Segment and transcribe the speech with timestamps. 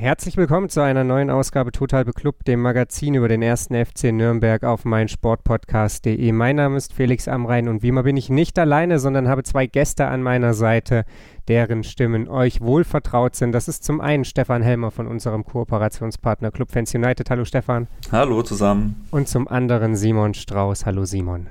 [0.00, 4.62] Herzlich willkommen zu einer neuen Ausgabe Total Beklubbt, dem Magazin über den ersten FC Nürnberg
[4.62, 6.30] auf meinsportpodcast.de.
[6.30, 9.66] Mein Name ist Felix Amrein und wie immer bin ich nicht alleine, sondern habe zwei
[9.66, 11.04] Gäste an meiner Seite,
[11.48, 13.50] deren Stimmen euch wohl vertraut sind.
[13.50, 17.28] Das ist zum einen Stefan Helmer von unserem Kooperationspartner Club Fans United.
[17.28, 17.88] Hallo Stefan.
[18.12, 19.04] Hallo zusammen.
[19.10, 20.86] Und zum anderen Simon Strauß.
[20.86, 21.48] Hallo Simon.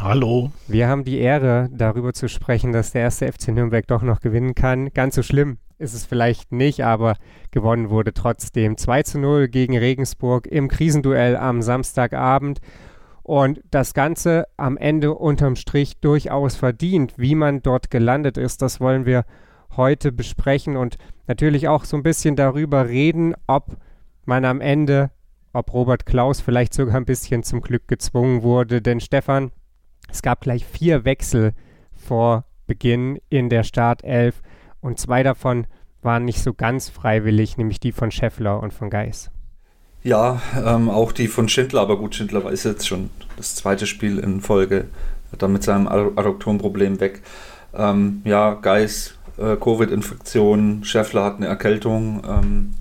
[0.00, 0.52] Hallo.
[0.68, 4.54] Wir haben die Ehre, darüber zu sprechen, dass der erste FC Nürnberg doch noch gewinnen
[4.54, 4.94] kann.
[4.94, 7.16] Ganz so schlimm ist es vielleicht nicht, aber
[7.50, 12.60] gewonnen wurde trotzdem 2 zu 0 gegen Regensburg im Krisenduell am Samstagabend.
[13.22, 17.14] Und das Ganze am Ende unterm Strich durchaus verdient.
[17.18, 19.24] Wie man dort gelandet ist, das wollen wir
[19.76, 20.96] heute besprechen und
[21.26, 23.76] natürlich auch so ein bisschen darüber reden, ob
[24.24, 25.10] man am Ende,
[25.52, 28.80] ob Robert Klaus vielleicht sogar ein bisschen zum Glück gezwungen wurde.
[28.80, 29.52] Denn Stefan,
[30.10, 31.52] es gab gleich vier Wechsel
[31.92, 34.42] vor Beginn in der Startelf
[34.80, 35.66] und zwei davon
[36.02, 39.30] waren nicht so ganz freiwillig, nämlich die von Scheffler und von Geis.
[40.02, 44.18] Ja, ähm, auch die von Schindler, aber gut, Schindler ist jetzt schon das zweite Spiel
[44.18, 44.86] in Folge,
[45.36, 47.22] dann mit seinem Adduktorenproblem weg.
[47.74, 52.22] Ähm, ja, Geis, äh, Covid-Infektion, Scheffler hat eine Erkältung.
[52.26, 52.74] Ähm,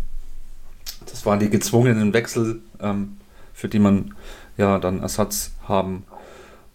[1.05, 3.17] das waren die gezwungenen Wechsel, ähm,
[3.53, 4.13] für die man
[4.57, 6.03] ja dann Ersatz haben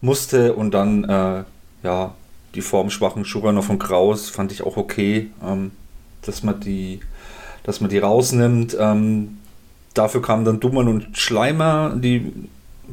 [0.01, 1.45] musste und dann äh,
[1.83, 2.15] ja
[2.55, 5.71] die formschwachen Schuranov und Kraus fand ich auch okay, ähm,
[6.23, 7.01] dass man die,
[7.65, 8.77] dass man die rausnimmt.
[8.79, 9.39] Ähm,
[9.95, 11.95] dafür kamen dann Dummern und Schleimer.
[11.97, 12.33] Die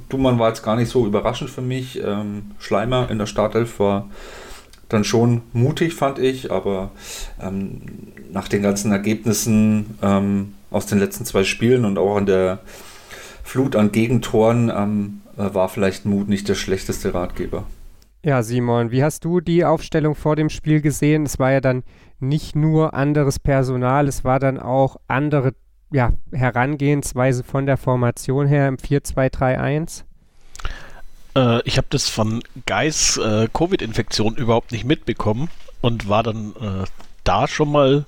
[0.09, 2.01] Dummern war jetzt gar nicht so überraschend für mich.
[2.03, 4.09] Ähm, Schleimer in der Startelf war
[4.89, 6.91] dann schon mutig, fand ich, aber
[7.41, 7.81] ähm,
[8.31, 12.59] nach den ganzen Ergebnissen ähm, aus den letzten zwei Spielen und auch an der
[13.43, 17.65] Flut an Gegentoren ähm, äh, war vielleicht Mut nicht der schlechteste Ratgeber.
[18.23, 21.25] Ja, Simon, wie hast du die Aufstellung vor dem Spiel gesehen?
[21.25, 21.83] Es war ja dann
[22.21, 25.53] nicht nur anderes Personal, es war dann auch andere
[25.91, 30.03] ja, Herangehensweise von der Formation her im 4-2-3-1.
[31.35, 35.49] Äh, ich habe das von Geis äh, Covid-Infektion überhaupt nicht mitbekommen
[35.81, 36.85] und war dann äh,
[37.23, 38.05] da schon mal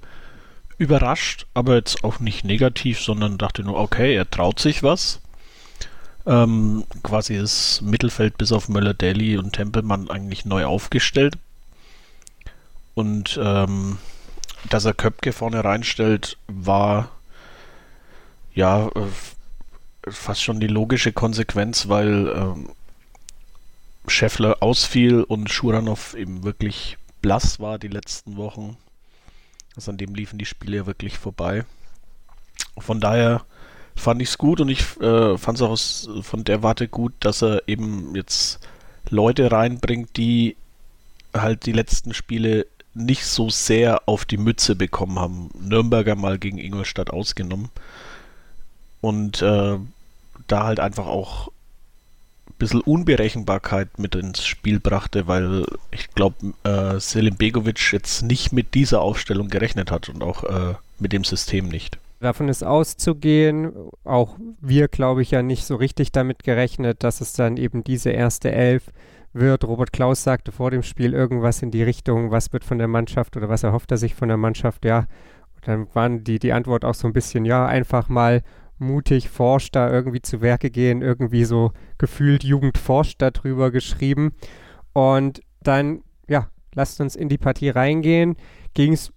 [0.77, 5.21] überrascht, aber jetzt auch nicht negativ, sondern dachte nur, okay, er traut sich was.
[6.25, 11.35] Ähm, quasi das Mittelfeld bis auf Möller-Daly und Tempelmann eigentlich neu aufgestellt.
[12.93, 13.97] Und ähm,
[14.69, 17.09] dass er Köpke vorne reinstellt, war
[18.53, 22.69] ja äh, fast schon die logische Konsequenz, weil ähm,
[24.07, 28.77] Scheffler ausfiel und Schuranov eben wirklich blass war die letzten Wochen.
[29.75, 31.65] Also an dem liefen die Spiele wirklich vorbei.
[32.77, 33.45] Von daher
[33.95, 37.13] fand ich es gut und ich äh, fand es auch aus, von der Warte gut,
[37.19, 38.59] dass er eben jetzt
[39.09, 40.57] Leute reinbringt, die
[41.33, 45.49] halt die letzten Spiele nicht so sehr auf die Mütze bekommen haben.
[45.59, 47.69] Nürnberger mal gegen Ingolstadt ausgenommen.
[48.99, 49.77] Und äh,
[50.47, 51.47] da halt einfach auch
[52.47, 58.51] ein bisschen Unberechenbarkeit mit ins Spiel brachte, weil ich glaube, äh, Selim Begovic jetzt nicht
[58.51, 61.97] mit dieser Aufstellung gerechnet hat und auch äh, mit dem System nicht.
[62.19, 63.71] Davon ist auszugehen,
[64.03, 68.11] auch wir, glaube ich, ja nicht so richtig damit gerechnet, dass es dann eben diese
[68.11, 68.83] erste Elf
[69.33, 69.63] wird.
[69.63, 73.37] Robert Klaus sagte vor dem Spiel irgendwas in die Richtung, was wird von der Mannschaft
[73.37, 75.05] oder was erhofft er sich von der Mannschaft, ja.
[75.55, 78.41] Und dann waren die, die Antwort auch so ein bisschen, ja, einfach mal
[78.77, 84.33] mutig forscht da irgendwie zu Werke gehen, irgendwie so gefühlt Jugend forscht darüber geschrieben.
[84.93, 88.35] Und dann, ja, lasst uns in die Partie reingehen.
[88.73, 89.13] Ging es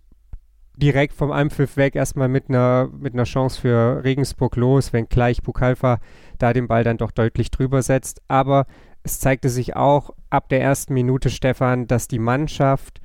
[0.77, 5.43] direkt vom Anpfiff weg erstmal mit einer, mit einer Chance für Regensburg los, wenn gleich
[5.43, 5.99] Bukalfa
[6.39, 8.23] da den Ball dann doch deutlich drüber setzt.
[8.29, 8.67] Aber
[9.05, 13.01] es zeigte sich auch ab der ersten Minute, Stefan, dass die Mannschaft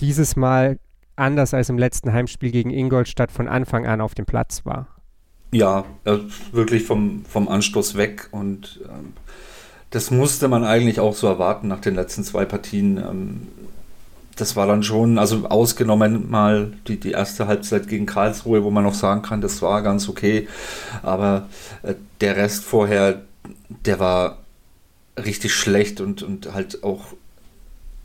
[0.00, 0.78] dieses Mal
[1.16, 4.86] anders als im letzten Heimspiel gegen Ingolstadt von Anfang an auf dem Platz war.
[5.52, 6.18] Ja, äh,
[6.52, 9.12] wirklich vom, vom Anstoß weg und ähm,
[9.90, 12.98] das musste man eigentlich auch so erwarten nach den letzten zwei Partien.
[12.98, 13.48] Ähm,
[14.36, 18.84] das war dann schon, also ausgenommen mal die, die erste Halbzeit gegen Karlsruhe, wo man
[18.84, 20.48] noch sagen kann, das war ganz okay.
[21.02, 21.48] Aber
[21.82, 23.22] äh, der Rest vorher,
[23.68, 24.38] der war
[25.18, 27.14] richtig schlecht und, und halt auch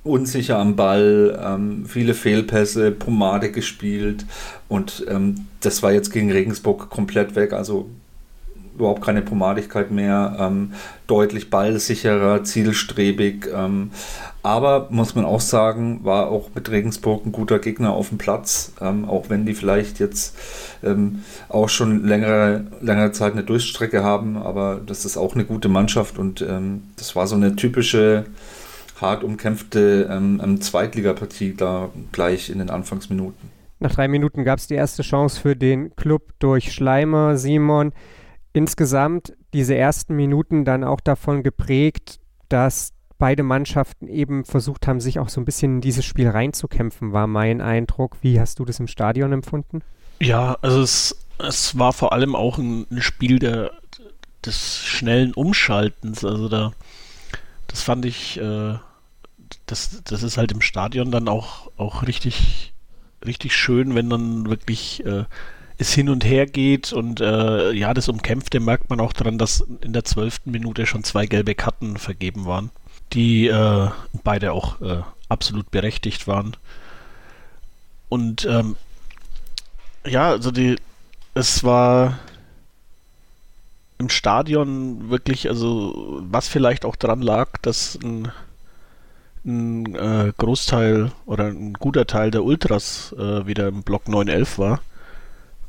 [0.04, 4.26] unsicher am Ball, ähm, viele Fehlpässe, Pomade gespielt
[4.68, 7.54] und ähm, das war jetzt gegen Regensburg komplett weg.
[7.54, 7.90] Also
[8.76, 10.74] überhaupt keine Pomadigkeit mehr, ähm,
[11.08, 13.48] deutlich ballsicherer, zielstrebig.
[13.54, 13.92] Ähm,
[14.44, 18.74] aber muss man auch sagen, war auch mit Regensburg ein guter Gegner auf dem Platz,
[18.80, 20.38] ähm, auch wenn die vielleicht jetzt
[20.84, 25.68] ähm, auch schon längere, längere Zeit eine Durchstrecke haben, aber das ist auch eine gute
[25.68, 28.26] Mannschaft und ähm, das war so eine typische
[29.02, 33.50] hart umkämpfte ähm, Zweitligapartie da gleich in den Anfangsminuten.
[33.80, 37.92] Nach drei Minuten gab es die erste Chance für den Club durch Schleimer, Simon.
[38.56, 45.20] Insgesamt diese ersten Minuten dann auch davon geprägt, dass beide Mannschaften eben versucht haben, sich
[45.20, 48.16] auch so ein bisschen in dieses Spiel reinzukämpfen, war mein Eindruck.
[48.22, 49.82] Wie hast du das im Stadion empfunden?
[50.22, 53.72] Ja, also es, es war vor allem auch ein, Spiel der,
[54.46, 56.24] des schnellen Umschaltens.
[56.24, 56.72] Also da,
[57.68, 58.76] das fand ich, äh,
[59.66, 62.74] das, das ist halt im Stadion dann auch, auch richtig,
[63.26, 65.26] richtig schön, wenn dann wirklich äh,
[65.78, 69.66] es hin und her geht und äh, ja, das Umkämpfte merkt man auch daran, dass
[69.82, 72.70] in der zwölften Minute schon zwei gelbe Karten vergeben waren,
[73.14, 73.90] die äh,
[74.24, 76.56] beide auch äh, absolut berechtigt waren.
[78.08, 78.78] Und ähm,
[80.06, 80.78] ja, also die,
[81.34, 82.20] es war
[83.98, 88.32] im Stadion wirklich, also was vielleicht auch daran lag, dass ein
[89.48, 94.82] ein äh, Großteil oder ein guter Teil der Ultras äh, wieder im Block 911 war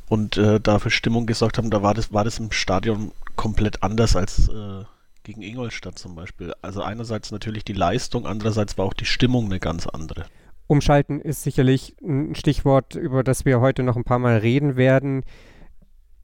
[0.09, 3.83] und äh, da für Stimmung gesorgt haben, da war das, war das im Stadion komplett
[3.83, 4.85] anders als äh,
[5.25, 6.55] gegen Ingolstadt zum Beispiel.
[6.63, 10.27] Also einerseits natürlich die Leistung, andererseits war auch die Stimmung eine ganz andere.
[10.69, 15.25] Umschalten ist sicherlich ein Stichwort, über das wir heute noch ein paar Mal reden werden.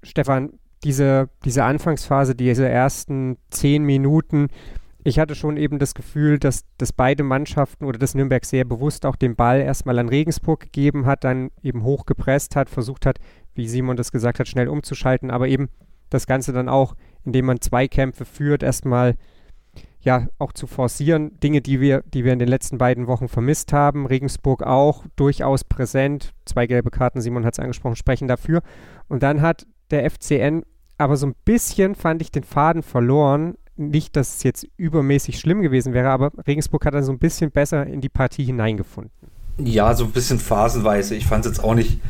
[0.03, 4.49] Stefan, diese, diese Anfangsphase, diese ersten zehn Minuten,
[5.05, 9.05] ich hatte schon eben das Gefühl, dass, dass beide Mannschaften oder dass Nürnberg sehr bewusst
[9.05, 13.19] auch den Ball erstmal an Regensburg gegeben hat, dann eben hochgepresst hat, versucht hat,
[13.55, 15.69] wie Simon das gesagt hat, schnell umzuschalten, aber eben
[16.09, 16.95] das Ganze dann auch,
[17.25, 19.17] indem man Zweikämpfe führt, erstmal
[20.01, 21.39] ja auch zu forcieren.
[21.41, 24.07] Dinge, die wir, die wir in den letzten beiden Wochen vermisst haben.
[24.07, 26.33] Regensburg auch durchaus präsent.
[26.45, 28.63] Zwei gelbe Karten, Simon hat es angesprochen, sprechen dafür.
[29.09, 30.65] Und dann hat der FCN
[30.99, 33.55] aber so ein bisschen, fand ich, den Faden verloren
[33.89, 37.51] nicht, dass es jetzt übermäßig schlimm gewesen wäre, aber Regensburg hat dann so ein bisschen
[37.51, 39.13] besser in die Partie hineingefunden.
[39.59, 41.15] Ja, so ein bisschen phasenweise.
[41.15, 42.01] Ich fand es jetzt auch nicht,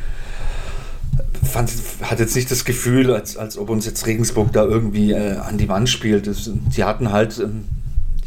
[1.42, 1.72] fand,
[2.02, 5.58] hat jetzt nicht das Gefühl, als, als ob uns jetzt Regensburg da irgendwie äh, an
[5.58, 6.26] die Wand spielt.
[6.26, 7.64] Das, die hatten halt ähm,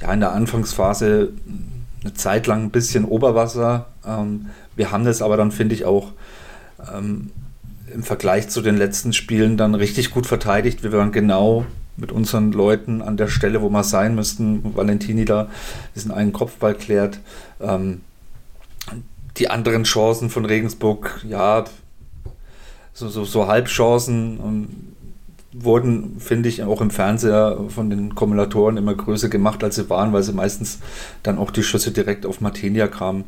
[0.01, 1.31] ja, in der Anfangsphase
[2.01, 3.87] eine Zeit lang ein bisschen Oberwasser.
[4.05, 6.11] Ähm, wir haben das aber dann, finde ich, auch
[6.93, 7.31] ähm,
[7.93, 10.83] im Vergleich zu den letzten Spielen dann richtig gut verteidigt.
[10.83, 11.65] Wir waren genau
[11.97, 14.75] mit unseren Leuten an der Stelle, wo wir sein müssten.
[14.75, 15.49] Valentini da
[15.95, 17.19] diesen einen Kopfball klärt.
[17.61, 18.01] Ähm,
[19.37, 21.65] die anderen Chancen von Regensburg, ja,
[22.93, 24.67] so, so, so Halbchancen um,
[25.51, 30.13] wurden, finde ich, auch im Fernseher von den Kumulatoren immer größer gemacht, als sie waren,
[30.13, 30.79] weil sie meistens
[31.23, 33.25] dann auch die Schüsse direkt auf Martinia kamen.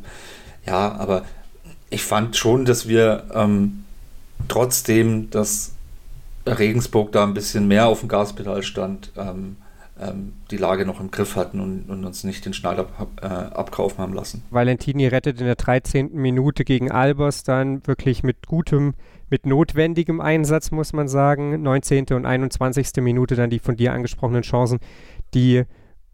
[0.66, 1.24] Ja, aber
[1.90, 3.84] ich fand schon, dass wir ähm,
[4.46, 5.72] trotzdem das
[6.56, 9.56] Regensburg da ein bisschen mehr auf dem Gaspedal stand, ähm,
[10.00, 12.86] ähm, die Lage noch im Griff hatten und, und uns nicht den Schneider
[13.20, 14.44] äh, abkaufen haben lassen.
[14.50, 16.14] Valentini rettet in der 13.
[16.14, 18.94] Minute gegen Albers dann wirklich mit gutem,
[19.28, 21.62] mit notwendigem Einsatz, muss man sagen.
[21.62, 22.06] 19.
[22.12, 23.02] und 21.
[23.02, 24.78] Minute dann die von dir angesprochenen Chancen,
[25.34, 25.64] die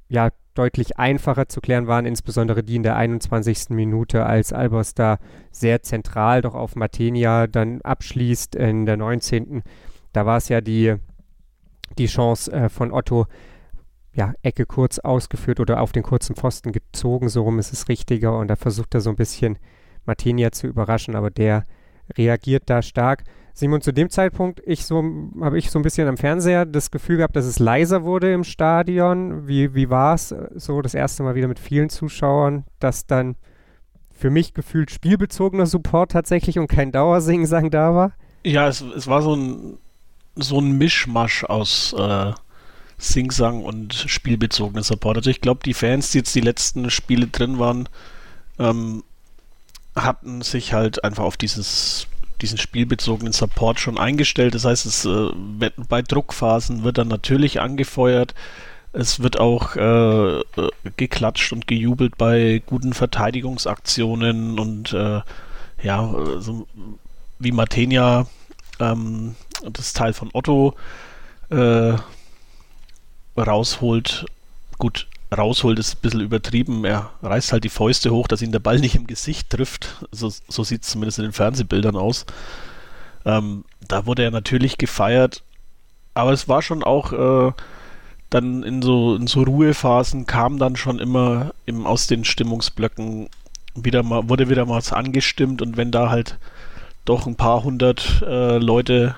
[0.09, 3.71] ja deutlich einfacher zu klären waren, insbesondere die in der 21.
[3.71, 5.19] Minute, als Albers da
[5.51, 9.63] sehr zentral doch auf Matenia dann abschließt in der 19.
[10.15, 10.95] Da war es ja die,
[11.99, 13.27] die Chance äh, von Otto,
[14.15, 18.39] ja, Ecke kurz ausgeführt oder auf den kurzen Pfosten gezogen, so rum ist es richtiger.
[18.39, 19.59] Und da versucht er so ein bisschen
[20.07, 21.67] Martinia zu überraschen, aber der
[22.17, 23.25] reagiert da stark.
[23.55, 25.03] Simon, zu dem Zeitpunkt ich so,
[25.41, 28.45] habe ich so ein bisschen am Fernseher das Gefühl gehabt, dass es leiser wurde im
[28.45, 29.49] Stadion.
[29.49, 33.37] Wie, wie war es äh, so das erste Mal wieder mit vielen Zuschauern, dass dann
[34.13, 38.13] für mich gefühlt spielbezogener Support tatsächlich und kein Dauersingsang da war?
[38.45, 39.79] Ja, es, es war so ein
[40.37, 42.33] so ein Mischmasch aus äh,
[42.99, 45.19] Singsang und spielbezogenen Support.
[45.19, 47.89] Also ich glaube, die Fans, die jetzt die letzten Spiele drin waren,
[48.59, 49.05] ähm,
[49.97, 52.09] hatten sich halt einfach auf dieses
[52.41, 54.55] diesen spielbezogenen Support schon eingestellt.
[54.55, 55.31] Das heißt, es, äh,
[55.89, 58.35] bei Druckphasen wird dann natürlich angefeuert.
[58.93, 60.41] Es wird auch äh,
[60.97, 65.21] geklatscht und gejubelt bei guten Verteidigungsaktionen und äh,
[65.83, 66.67] ja, so
[67.39, 68.27] wie Matenia
[68.79, 69.35] ähm,
[69.73, 70.75] das Teil von Otto
[71.51, 71.95] äh,
[73.37, 74.27] rausholt.
[74.79, 75.07] Gut,
[75.37, 76.85] rausholt ist ein bisschen übertrieben.
[76.85, 80.05] Er reißt halt die Fäuste hoch, dass ihn der Ball nicht im Gesicht trifft.
[80.13, 82.27] So, so sieht es zumindest in den Fernsehbildern aus.
[83.25, 85.43] Ähm, da wurde er natürlich gefeiert.
[86.15, 87.53] aber es war schon auch äh,
[88.31, 93.29] dann in so, in so Ruhephasen kam dann schon immer im, aus den Stimmungsblöcken
[93.75, 96.39] wieder mal, wurde wieder mal was angestimmt und wenn da halt
[97.05, 99.15] doch ein paar hundert äh, Leute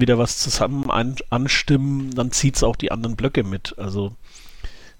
[0.00, 3.78] wieder was zusammen an, anstimmen, dann zieht es auch die anderen Blöcke mit.
[3.78, 4.12] Also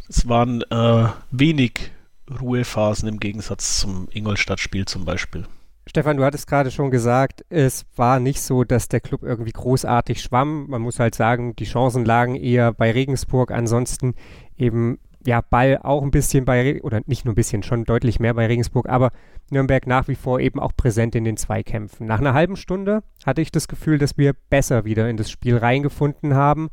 [0.09, 1.93] es waren äh, wenig
[2.41, 5.47] Ruhephasen im Gegensatz zum Ingolstadt-Spiel zum Beispiel.
[5.87, 10.23] Stefan, du hattest gerade schon gesagt, es war nicht so, dass der Club irgendwie großartig
[10.23, 10.67] schwamm.
[10.69, 13.51] Man muss halt sagen, die Chancen lagen eher bei Regensburg.
[13.51, 14.15] Ansonsten
[14.57, 18.35] eben ja, Ball auch ein bisschen bei, oder nicht nur ein bisschen, schon deutlich mehr
[18.35, 19.11] bei Regensburg, aber
[19.51, 22.07] Nürnberg nach wie vor eben auch präsent in den Zweikämpfen.
[22.07, 25.57] Nach einer halben Stunde hatte ich das Gefühl, dass wir besser wieder in das Spiel
[25.57, 26.71] reingefunden haben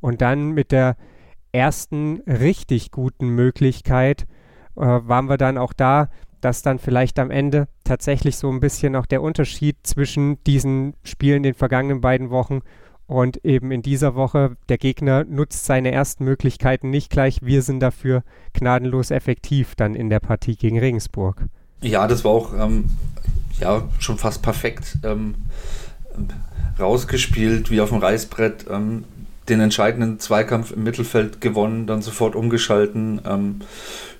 [0.00, 0.96] und dann mit der
[1.52, 4.26] ersten richtig guten Möglichkeit
[4.76, 6.08] äh, waren wir dann auch da,
[6.40, 11.42] dass dann vielleicht am Ende tatsächlich so ein bisschen auch der Unterschied zwischen diesen Spielen
[11.42, 12.60] den vergangenen beiden Wochen
[13.06, 17.40] und eben in dieser Woche, der Gegner nutzt seine ersten Möglichkeiten nicht gleich.
[17.42, 21.44] Wir sind dafür gnadenlos effektiv dann in der Partie gegen Regensburg.
[21.82, 22.90] Ja, das war auch ähm,
[23.60, 25.34] ja, schon fast perfekt ähm,
[26.78, 28.66] rausgespielt, wie auf dem Reißbrett.
[28.70, 29.04] Ähm,
[29.48, 33.20] den entscheidenden Zweikampf im Mittelfeld gewonnen, dann sofort umgeschalten.
[33.26, 33.60] Ähm,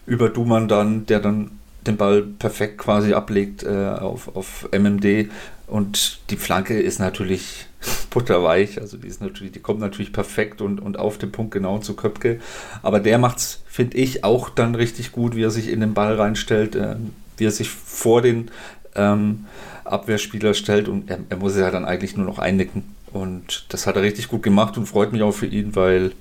[0.06, 1.52] über Duman dann, der dann
[1.86, 5.30] den Ball perfekt quasi ablegt äh, auf, auf MMD.
[5.66, 7.66] Und die Flanke ist natürlich
[8.10, 8.80] butterweich.
[8.80, 11.94] Also die ist natürlich, die kommt natürlich perfekt und, und auf den Punkt genau zu
[11.94, 12.40] Köpke.
[12.82, 15.94] Aber der macht es, finde ich, auch dann richtig gut, wie er sich in den
[15.94, 16.96] Ball reinstellt, äh,
[17.36, 18.50] wie er sich vor den
[18.94, 19.46] ähm,
[19.84, 22.94] Abwehrspieler stellt und er, er muss ja dann eigentlich nur noch einnicken.
[23.12, 26.12] Und das hat er richtig gut gemacht und freut mich auch für ihn, weil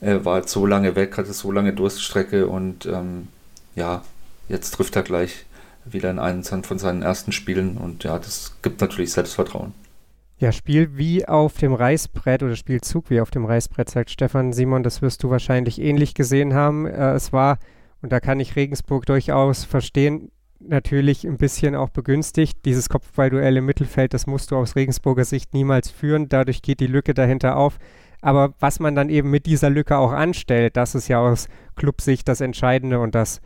[0.00, 3.28] er war so lange weg, hatte so lange Durststrecke und ähm,
[3.76, 4.02] ja,
[4.48, 5.44] jetzt trifft er gleich
[5.84, 9.74] wieder in einen von seinen ersten Spielen und ja, das gibt natürlich Selbstvertrauen.
[10.38, 14.82] Ja, Spiel wie auf dem Reißbrett oder Spielzug wie auf dem Reißbrett, sagt Stefan Simon,
[14.82, 16.86] das wirst du wahrscheinlich ähnlich gesehen haben.
[16.86, 17.58] Äh, es war,
[18.00, 22.64] und da kann ich Regensburg durchaus verstehen, natürlich ein bisschen auch begünstigt.
[22.64, 26.28] Dieses Kopfballduell im Mittelfeld, das musst du aus Regensburger Sicht niemals führen.
[26.28, 27.78] Dadurch geht die Lücke dahinter auf.
[28.20, 32.28] Aber was man dann eben mit dieser Lücke auch anstellt, das ist ja aus Clubsicht
[32.28, 33.40] das Entscheidende und das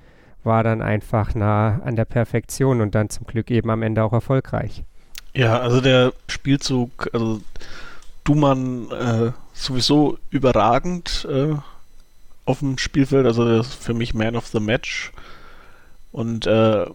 [0.47, 4.13] war dann einfach nah an der Perfektion und dann zum Glück eben am Ende auch
[4.13, 4.85] erfolgreich.
[5.35, 7.43] Ja, also der Spielzug, also
[8.25, 11.55] Dumann äh, sowieso überragend äh,
[12.47, 15.13] auf dem Spielfeld, also für mich Man of the Match
[16.13, 16.87] und äh,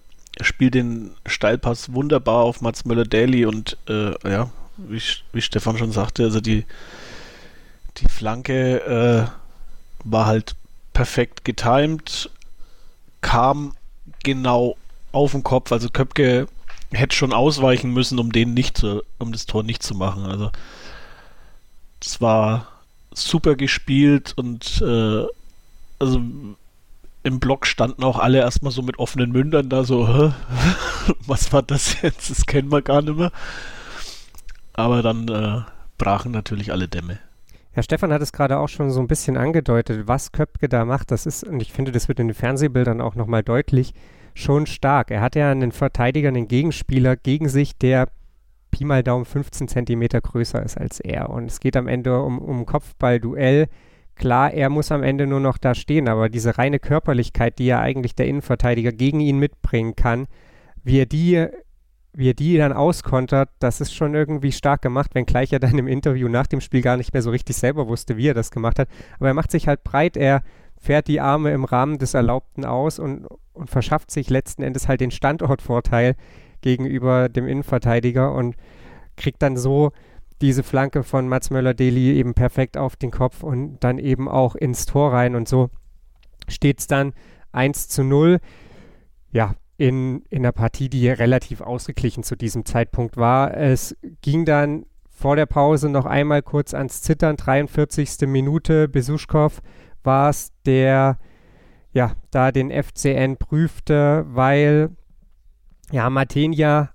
[0.41, 5.01] spielt den Steilpass wunderbar auf Mats Möller-Daly und äh, ja, wie,
[5.33, 6.65] wie Stefan schon sagte, also die,
[7.97, 9.27] die Flanke äh,
[10.03, 10.55] war halt
[10.93, 12.29] perfekt getimed,
[13.21, 13.73] kam
[14.23, 14.75] genau
[15.11, 16.47] auf den Kopf, also Köpke
[16.91, 20.25] hätte schon ausweichen müssen, um den nicht zu, um das Tor nicht zu machen.
[20.25, 20.51] Also
[22.01, 22.67] es war
[23.13, 25.25] super gespielt und äh,
[25.99, 26.21] also
[27.23, 30.33] im Block standen auch alle erstmal so mit offenen Mündern da so, Hä?
[31.27, 32.29] was war das jetzt?
[32.29, 33.31] Das kennen wir gar nicht mehr.
[34.73, 35.61] Aber dann äh,
[35.97, 37.19] brachen natürlich alle Dämme.
[37.75, 41.11] Ja, Stefan hat es gerade auch schon so ein bisschen angedeutet, was Köpke da macht.
[41.11, 43.93] Das ist, und ich finde, das wird in den Fernsehbildern auch nochmal deutlich,
[44.33, 45.09] schon stark.
[45.11, 48.09] Er hat ja einen Verteidiger, einen Gegenspieler gegen sich, der
[48.71, 51.29] Pi mal Daumen 15 Zentimeter größer ist als er.
[51.29, 53.67] Und es geht am Ende um, um Kopfball-Duell.
[54.15, 57.79] Klar, er muss am Ende nur noch da stehen, aber diese reine Körperlichkeit, die ja
[57.79, 60.27] eigentlich der Innenverteidiger gegen ihn mitbringen kann,
[60.83, 61.47] wie er die,
[62.13, 65.87] wie er die dann auskontert, das ist schon irgendwie stark gemacht, wenngleich er dann im
[65.87, 68.79] Interview nach dem Spiel gar nicht mehr so richtig selber wusste, wie er das gemacht
[68.79, 68.89] hat.
[69.17, 70.43] Aber er macht sich halt breit, er
[70.77, 74.99] fährt die Arme im Rahmen des Erlaubten aus und, und verschafft sich letzten Endes halt
[74.99, 76.15] den Standortvorteil
[76.61, 78.55] gegenüber dem Innenverteidiger und
[79.15, 79.91] kriegt dann so
[80.41, 84.85] diese Flanke von Mats Möller-Deli eben perfekt auf den Kopf und dann eben auch ins
[84.85, 85.69] Tor rein und so
[86.47, 87.13] steht es dann
[87.51, 88.39] 1 zu 0.
[89.31, 93.57] Ja, in, in einer Partie, die relativ ausgeglichen zu diesem Zeitpunkt war.
[93.57, 98.27] Es ging dann vor der Pause noch einmal kurz ans Zittern, 43.
[98.27, 98.87] Minute.
[98.87, 99.59] Besuschkow
[100.03, 101.17] war es, der
[101.93, 104.91] ja da den FCN prüfte, weil
[105.91, 106.91] ja Martenia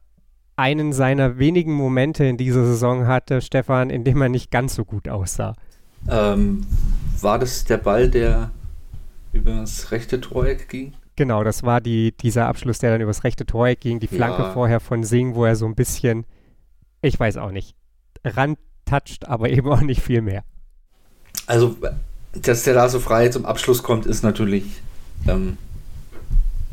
[0.54, 4.84] einen seiner wenigen Momente in dieser Saison hatte, Stefan, in dem er nicht ganz so
[4.84, 5.56] gut aussah.
[6.08, 6.64] Ähm,
[7.20, 8.52] war das der Ball, der
[9.32, 10.94] über das rechte Toreck ging?
[11.16, 14.00] Genau, das war die, dieser Abschluss, der dann übers rechte Toreck ging.
[14.00, 14.52] Die Flanke ja.
[14.52, 16.26] vorher von Singh, wo er so ein bisschen,
[17.00, 17.74] ich weiß auch nicht,
[18.24, 20.44] randtatscht, aber eben auch nicht viel mehr.
[21.46, 21.76] Also
[22.42, 24.64] dass der da so frei zum Abschluss kommt, ist natürlich
[25.26, 25.56] ähm,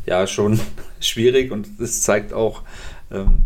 [0.05, 0.59] ja schon
[0.99, 2.63] schwierig und es zeigt auch,
[3.11, 3.43] ähm,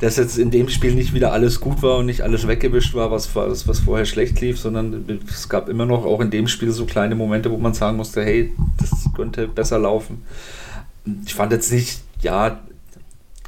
[0.00, 3.10] dass jetzt in dem Spiel nicht wieder alles gut war und nicht alles weggewischt war,
[3.10, 6.72] was, was, was vorher schlecht lief, sondern es gab immer noch auch in dem Spiel
[6.72, 10.24] so kleine Momente, wo man sagen musste, hey, das könnte besser laufen.
[11.26, 12.60] Ich fand jetzt nicht, ja,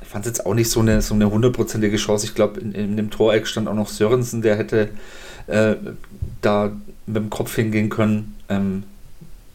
[0.02, 2.26] ich fand jetzt auch nicht so eine so eine hundertprozentige Chance.
[2.26, 4.90] Ich glaube, in, in, dem Toreck stand auch noch Sörensen, der hätte
[5.46, 5.76] äh,
[6.42, 6.72] da
[7.06, 8.36] mit dem Kopf hingehen können.
[8.50, 8.82] Ähm,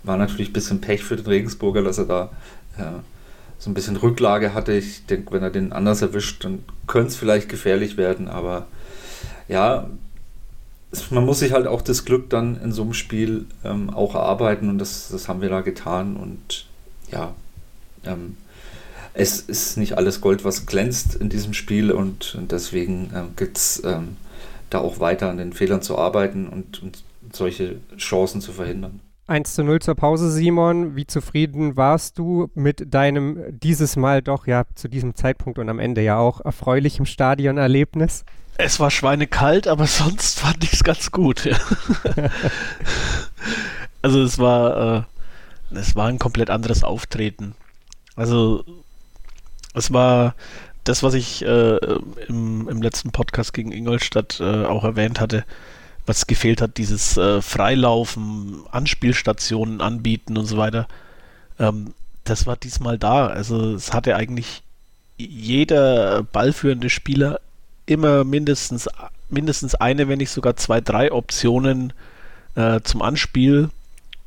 [0.03, 2.29] war natürlich ein bisschen Pech für den Regensburger, dass er da
[2.77, 2.83] äh,
[3.59, 4.73] so ein bisschen Rücklage hatte.
[4.73, 8.27] Ich denke, wenn er den anders erwischt, dann könnte es vielleicht gefährlich werden.
[8.27, 8.67] Aber
[9.47, 9.87] ja,
[11.09, 14.69] man muss sich halt auch das Glück dann in so einem Spiel ähm, auch erarbeiten
[14.69, 16.15] und das, das haben wir da getan.
[16.15, 16.65] Und
[17.11, 17.33] ja,
[18.05, 18.37] ähm,
[19.13, 23.57] es ist nicht alles Gold, was glänzt in diesem Spiel und, und deswegen ähm, gibt
[23.57, 24.17] es ähm,
[24.69, 28.99] da auch weiter an den Fehlern zu arbeiten und, und solche Chancen zu verhindern.
[29.27, 30.95] 1 zu 0 zur Pause, Simon.
[30.95, 35.79] Wie zufrieden warst du mit deinem dieses Mal doch ja zu diesem Zeitpunkt und am
[35.79, 38.23] Ende ja auch erfreulichem Stadionerlebnis?
[38.57, 41.43] Es war schweinekalt, aber sonst fand ich es ganz gut.
[41.43, 41.57] Ja.
[44.01, 45.05] also es war,
[45.71, 47.53] äh, es war ein komplett anderes Auftreten.
[48.15, 48.63] Also
[49.73, 50.35] es war
[50.85, 51.77] das, was ich äh,
[52.29, 55.43] im, im letzten Podcast gegen Ingolstadt äh, auch erwähnt hatte
[56.07, 60.87] was gefehlt hat, dieses äh, Freilaufen, Anspielstationen anbieten und so weiter.
[61.59, 63.27] Ähm, das war diesmal da.
[63.27, 64.63] Also es hatte eigentlich
[65.17, 67.39] jeder ballführende Spieler
[67.85, 68.89] immer mindestens,
[69.29, 71.93] mindestens eine, wenn nicht sogar zwei, drei Optionen
[72.55, 73.69] äh, zum Anspiel.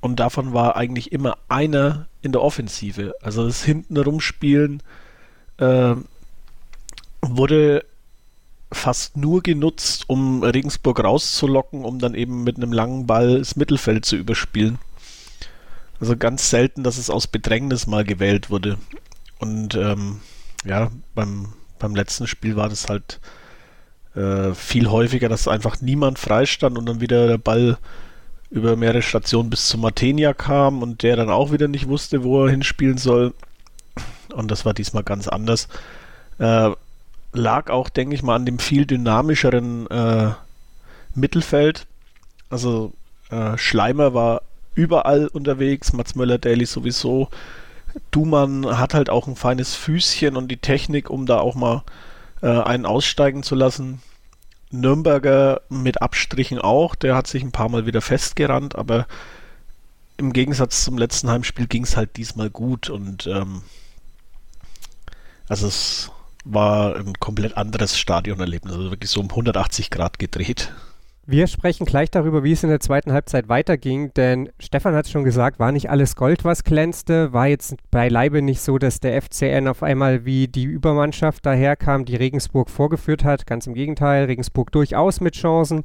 [0.01, 3.15] Und davon war eigentlich immer einer in der Offensive.
[3.23, 4.83] Also das Hintenrumspielen
[5.59, 5.95] äh,
[7.21, 7.85] wurde
[8.73, 14.05] fast nur genutzt, um Regensburg rauszulocken, um dann eben mit einem langen Ball das Mittelfeld
[14.05, 14.79] zu überspielen.
[16.01, 18.79] Also ganz selten, dass es aus Bedrängnis mal gewählt wurde.
[19.39, 20.21] Und ähm,
[20.65, 23.21] ja, beim, beim letzten Spiel war das halt
[24.15, 27.79] äh, viel häufiger, dass einfach niemand freistand und dann wieder der Ball
[28.51, 32.45] über mehrere Stationen bis zu Matenia kam und der dann auch wieder nicht wusste, wo
[32.45, 33.35] er hinspielen soll.
[34.35, 35.69] Und das war diesmal ganz anders.
[36.39, 36.71] Äh,
[37.33, 40.33] lag auch, denke ich mal, an dem viel dynamischeren äh,
[41.15, 41.87] Mittelfeld.
[42.49, 42.93] Also
[43.31, 44.43] äh, Schleimer war
[44.75, 47.29] überall unterwegs, Mats Möller-Daly sowieso.
[48.11, 51.83] Dumann hat halt auch ein feines Füßchen und die Technik, um da auch mal
[52.43, 54.01] äh, einen aussteigen zu lassen.
[54.71, 59.07] Nürnberger mit Abstrichen auch, der hat sich ein paar Mal wieder festgerannt, aber
[60.17, 63.63] im Gegensatz zum letzten Heimspiel ging es halt diesmal gut und ähm,
[65.49, 66.13] also es
[66.45, 70.73] war ein komplett anderes Stadionerlebnis, also wirklich so um 180 Grad gedreht.
[71.27, 75.13] Wir sprechen gleich darüber, wie es in der zweiten Halbzeit weiterging, denn Stefan hat es
[75.13, 79.23] schon gesagt, war nicht alles Gold, was glänzte, war jetzt beileibe nicht so, dass der
[79.23, 83.47] FCN auf einmal wie die Übermannschaft daherkam, die Regensburg vorgeführt hat.
[83.47, 85.85] Ganz im Gegenteil, Regensburg durchaus mit Chancen,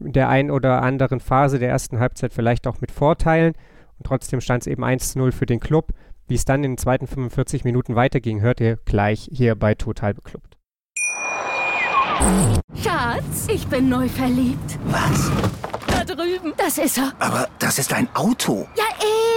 [0.00, 3.54] in der einen oder anderen Phase der ersten Halbzeit vielleicht auch mit Vorteilen.
[3.98, 5.92] Und trotzdem stand es eben 1-0 für den Club.
[6.28, 10.12] Wie es dann in den zweiten 45 Minuten weiterging, hört ihr gleich hier bei Total
[10.12, 10.58] Beklubbt.
[12.82, 14.78] Schatz, ich bin neu verliebt.
[14.86, 15.30] Was?
[15.86, 16.52] Da drüben.
[16.58, 17.14] Das ist er.
[17.18, 18.68] Aber das ist ein Auto.
[18.76, 18.84] Ja,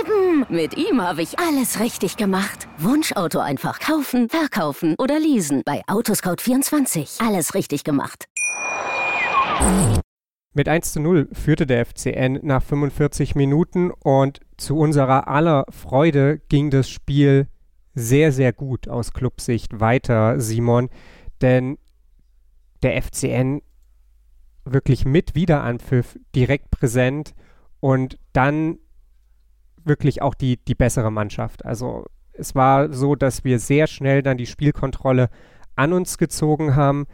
[0.02, 0.46] eben.
[0.50, 2.68] Mit ihm habe ich alles richtig gemacht.
[2.78, 5.62] Wunschauto einfach kaufen, verkaufen oder leasen.
[5.66, 7.26] Bei Autoscout24.
[7.26, 8.26] Alles richtig gemacht.
[10.54, 16.40] Mit 1 zu 0 führte der FCN nach 45 Minuten und zu unserer aller Freude
[16.50, 17.48] ging das Spiel
[17.94, 20.90] sehr, sehr gut aus Clubsicht weiter, Simon.
[21.42, 21.78] Denn
[22.84, 23.62] der FCN
[24.66, 27.34] wirklich mit Wiederanpfiff direkt präsent
[27.80, 28.78] und dann
[29.86, 31.66] wirklich auch die, die bessere Mannschaft.
[31.66, 35.30] Also es war so, dass wir sehr schnell dann die Spielkontrolle
[35.76, 37.08] an uns gezogen haben,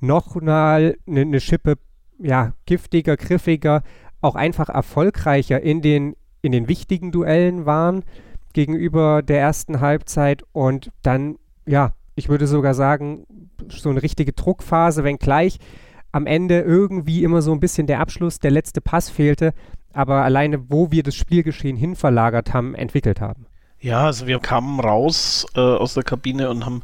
[0.00, 1.76] noch mal eine, eine Schippe
[2.22, 3.82] ja, giftiger, griffiger,
[4.20, 8.04] auch einfach erfolgreicher in den, in den wichtigen Duellen waren
[8.52, 13.26] gegenüber der ersten Halbzeit und dann, ja, ich würde sogar sagen,
[13.68, 15.58] so eine richtige Druckphase, wenngleich
[16.12, 19.54] am Ende irgendwie immer so ein bisschen der Abschluss, der letzte Pass fehlte,
[19.92, 23.46] aber alleine, wo wir das Spielgeschehen hinverlagert haben, entwickelt haben.
[23.80, 26.82] Ja, also wir kamen raus äh, aus der Kabine und haben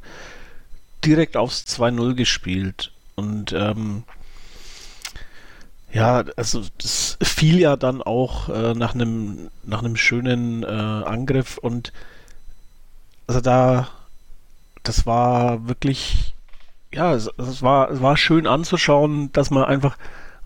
[1.04, 2.92] direkt aufs 2-0 gespielt.
[3.16, 4.04] Und ähm,
[5.96, 11.56] ja, also das fiel ja dann auch äh, nach einem nach einem schönen äh, Angriff
[11.56, 11.92] und
[13.26, 13.88] also da
[14.82, 16.34] das war wirklich
[16.92, 19.96] ja, es, es, war es war schön anzuschauen, dass man einfach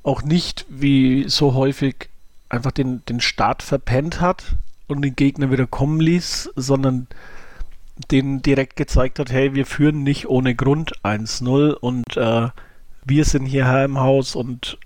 [0.05, 2.11] auch nicht wie so häufig
[2.49, 4.55] einfach den den Start verpennt hat
[4.87, 7.09] und den Gegner wieder kommen ließ, sondern
[8.13, 12.49] denen direkt gezeigt hat, hey, wir führen nicht ohne Grund 1-0 und äh,
[13.05, 14.79] wir sind hierher im Haus und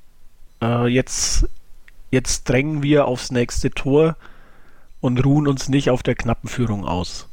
[0.64, 1.48] äh, jetzt,
[2.10, 4.16] jetzt drängen wir aufs nächste Tor
[5.00, 7.28] und ruhen uns nicht auf der knappen Führung aus.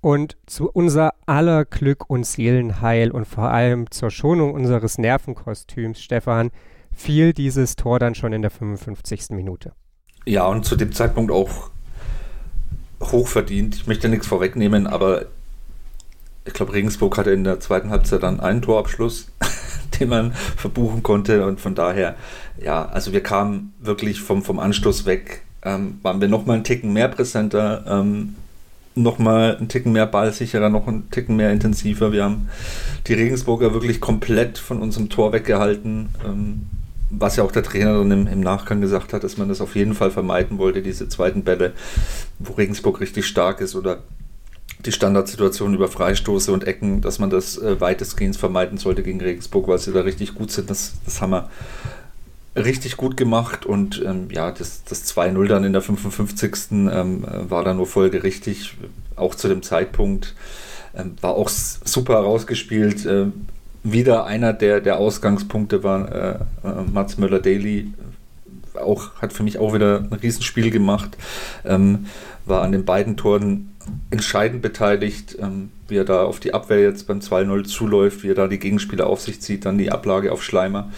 [0.00, 6.52] Und zu unser aller Glück und Seelenheil und vor allem zur Schonung unseres Nervenkostüms, Stefan,
[6.92, 9.30] fiel dieses Tor dann schon in der 55.
[9.30, 9.72] Minute.
[10.24, 11.70] Ja, und zu dem Zeitpunkt auch
[13.02, 13.74] hochverdient.
[13.74, 15.26] Ich möchte nichts vorwegnehmen, aber
[16.46, 19.28] ich glaube, Regensburg hatte in der zweiten Halbzeit dann einen Torabschluss,
[20.00, 21.44] den man verbuchen konnte.
[21.46, 22.16] Und von daher,
[22.62, 25.42] ja, also wir kamen wirklich vom, vom Anstoß weg.
[25.62, 28.36] Ähm, waren wir nochmal einen Ticken mehr präsenter, ähm,
[28.94, 32.12] nochmal einen Ticken mehr ballsicherer, noch einen Ticken mehr intensiver.
[32.12, 32.48] Wir haben
[33.08, 36.08] die Regensburger wirklich komplett von unserem Tor weggehalten.
[36.24, 36.66] Ähm,
[37.10, 39.76] was ja auch der Trainer dann im, im, Nachgang gesagt hat, dass man das auf
[39.76, 41.72] jeden Fall vermeiden wollte, diese zweiten Bälle,
[42.38, 43.98] wo Regensburg richtig stark ist oder
[44.84, 49.68] die Standardsituation über Freistoße und Ecken, dass man das äh, weitestgehend vermeiden sollte gegen Regensburg,
[49.68, 50.70] weil sie da richtig gut sind.
[50.70, 51.48] Das, das haben wir
[52.56, 56.70] richtig gut gemacht und ähm, ja, das, das 2-0 dann in der 55.
[56.70, 58.76] Ähm, war dann nur folgerichtig,
[59.14, 60.34] auch zu dem Zeitpunkt.
[60.94, 63.04] Ähm, war auch super rausgespielt.
[63.06, 63.46] Ähm,
[63.82, 66.34] wieder einer der, der Ausgangspunkte war äh,
[66.64, 67.92] äh, Mats Möller-Daly.
[68.74, 71.16] Auch, hat für mich auch wieder ein Riesenspiel gemacht.
[71.64, 72.06] Ähm,
[72.46, 73.75] war an den beiden Toren
[74.10, 78.34] entscheidend beteiligt, ähm, wie er da auf die Abwehr jetzt beim 2-0 zuläuft, wie er
[78.34, 80.90] da die Gegenspieler auf sich zieht, dann die Ablage auf Schleimer,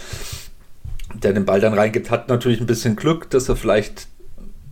[1.15, 4.09] der den Ball dann reingibt, hat natürlich ein bisschen Glück, dass er vielleicht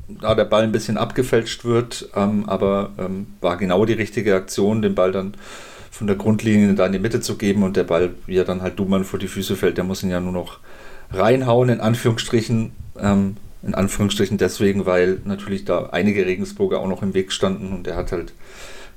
[0.09, 4.83] da der Ball ein bisschen abgefälscht wird, ähm, aber ähm, war genau die richtige Aktion,
[4.83, 5.35] den Ball dann
[5.91, 8.63] von der Grundlinie da in die Mitte zu geben und der Ball, wie er dann
[8.63, 10.59] halt Dumann vor die Füße fällt, der muss ihn ja nur noch
[11.11, 12.73] reinhauen, in Anführungsstrichen.
[13.01, 17.87] Ähm, in Anführungsstrichen deswegen, weil natürlich da einige Regensburger auch noch im Weg standen und
[17.87, 18.33] er hat halt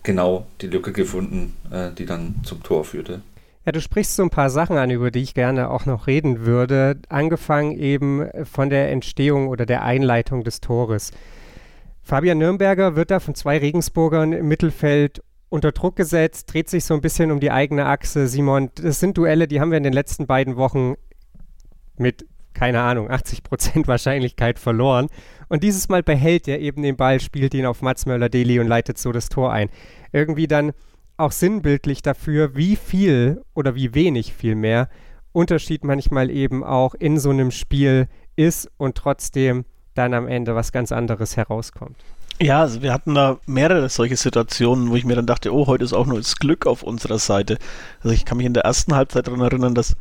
[0.04, 3.22] genau die Lücke gefunden, äh, die dann zum Tor führte.
[3.66, 6.46] Ja, du sprichst so ein paar Sachen an, über die ich gerne auch noch reden
[6.46, 6.98] würde.
[7.10, 11.12] Angefangen eben von der Entstehung oder der Einleitung des Tores.
[12.02, 16.94] Fabian Nürnberger wird da von zwei Regensburgern im Mittelfeld unter Druck gesetzt, dreht sich so
[16.94, 18.28] ein bisschen um die eigene Achse.
[18.28, 20.96] Simon, das sind Duelle, die haben wir in den letzten beiden Wochen
[21.98, 25.08] mit, keine Ahnung, 80% Wahrscheinlichkeit verloren.
[25.48, 28.98] Und dieses Mal behält er eben den Ball, spielt ihn auf Mats Möller-Deli und leitet
[28.98, 29.70] so das Tor ein.
[30.12, 30.74] Irgendwie dann
[31.18, 34.90] auch sinnbildlich dafür, wie viel oder wie wenig vielmehr
[35.32, 40.72] Unterschied manchmal eben auch in so einem Spiel ist und trotzdem dann am Ende was
[40.72, 41.98] ganz anderes herauskommt.
[42.42, 45.84] Ja, also wir hatten da mehrere solche Situationen, wo ich mir dann dachte, oh, heute
[45.84, 47.58] ist auch nur das Glück auf unserer Seite.
[48.02, 49.98] Also ich kann mich in der ersten Halbzeit daran erinnern, dass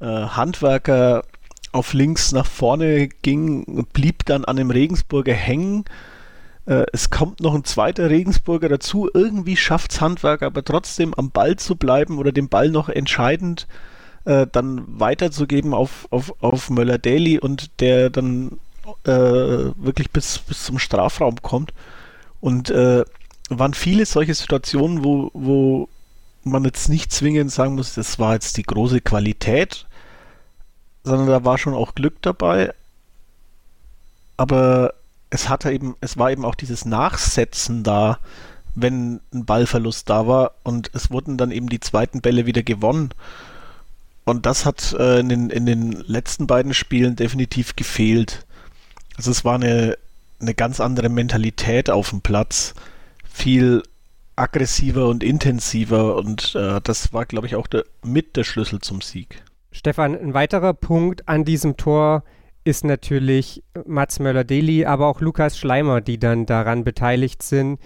[0.00, 1.24] äh, Handwerker
[1.72, 5.84] auf links nach vorne ging, blieb dann an dem Regensburger hängen.
[6.66, 9.10] Äh, es kommt noch ein zweiter Regensburger dazu.
[9.12, 13.66] Irgendwie schafft es Handwerker aber trotzdem am Ball zu bleiben oder den Ball noch entscheidend
[14.24, 18.58] äh, dann weiterzugeben auf, auf, auf Möller-Daly und der dann
[19.04, 21.72] äh, wirklich bis, bis zum Strafraum kommt.
[22.40, 23.04] Und äh,
[23.48, 25.88] waren viele solche Situationen, wo, wo
[26.44, 29.86] man jetzt nicht zwingend sagen muss, das war jetzt die große Qualität,
[31.04, 32.72] sondern da war schon auch Glück dabei.
[34.36, 34.94] Aber
[35.30, 38.18] es hatte eben, es war eben auch dieses Nachsetzen da,
[38.74, 43.10] wenn ein Ballverlust da war und es wurden dann eben die zweiten Bälle wieder gewonnen.
[44.24, 48.46] Und das hat äh, in, den, in den letzten beiden Spielen definitiv gefehlt.
[49.16, 49.98] Also es war eine,
[50.40, 52.74] eine ganz andere Mentalität auf dem Platz.
[53.24, 53.82] Viel
[54.36, 59.00] aggressiver und intensiver und äh, das war, glaube ich, auch der, mit der Schlüssel zum
[59.00, 59.42] Sieg.
[59.72, 62.24] Stefan, ein weiterer Punkt an diesem Tor
[62.62, 67.80] ist natürlich Mats Möller-Deli, aber auch Lukas Schleimer, die dann daran beteiligt sind.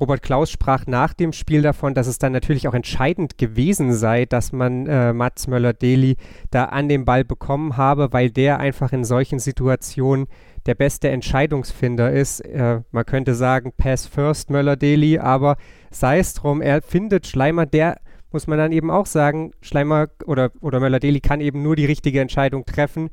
[0.00, 4.24] Robert Klaus sprach nach dem Spiel davon, dass es dann natürlich auch entscheidend gewesen sei,
[4.26, 6.16] dass man äh, Mats Möller-Deli
[6.50, 10.26] da an den Ball bekommen habe, weil der einfach in solchen Situationen
[10.66, 12.40] der beste Entscheidungsfinder ist.
[12.40, 15.56] Äh, man könnte sagen, Pass First Möller-Deli, aber
[15.90, 17.98] sei es drum, er findet Schleimer, der
[18.32, 22.20] muss man dann eben auch sagen, Schleimer oder, oder Möller-Deli kann eben nur die richtige
[22.20, 23.10] Entscheidung treffen,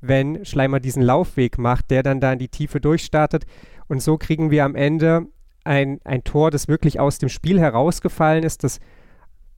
[0.00, 3.44] wenn Schleimer diesen Laufweg macht, der dann da in die Tiefe durchstartet.
[3.88, 5.26] Und so kriegen wir am Ende
[5.64, 8.80] ein, ein Tor, das wirklich aus dem Spiel herausgefallen ist, das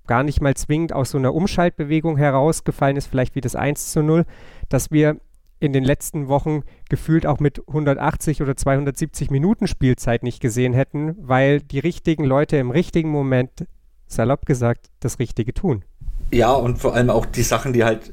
[0.06, 4.02] gar nicht mal zwingend aus so einer Umschaltbewegung herausgefallen ist, vielleicht wie das 1 zu
[4.02, 4.24] 0,
[4.68, 5.20] dass wir
[5.60, 11.14] in den letzten Wochen gefühlt auch mit 180 oder 270 Minuten Spielzeit nicht gesehen hätten,
[11.18, 13.66] weil die richtigen Leute im richtigen Moment,
[14.12, 15.84] salopp gesagt, das Richtige tun.
[16.30, 18.12] Ja, und vor allem auch die Sachen, die halt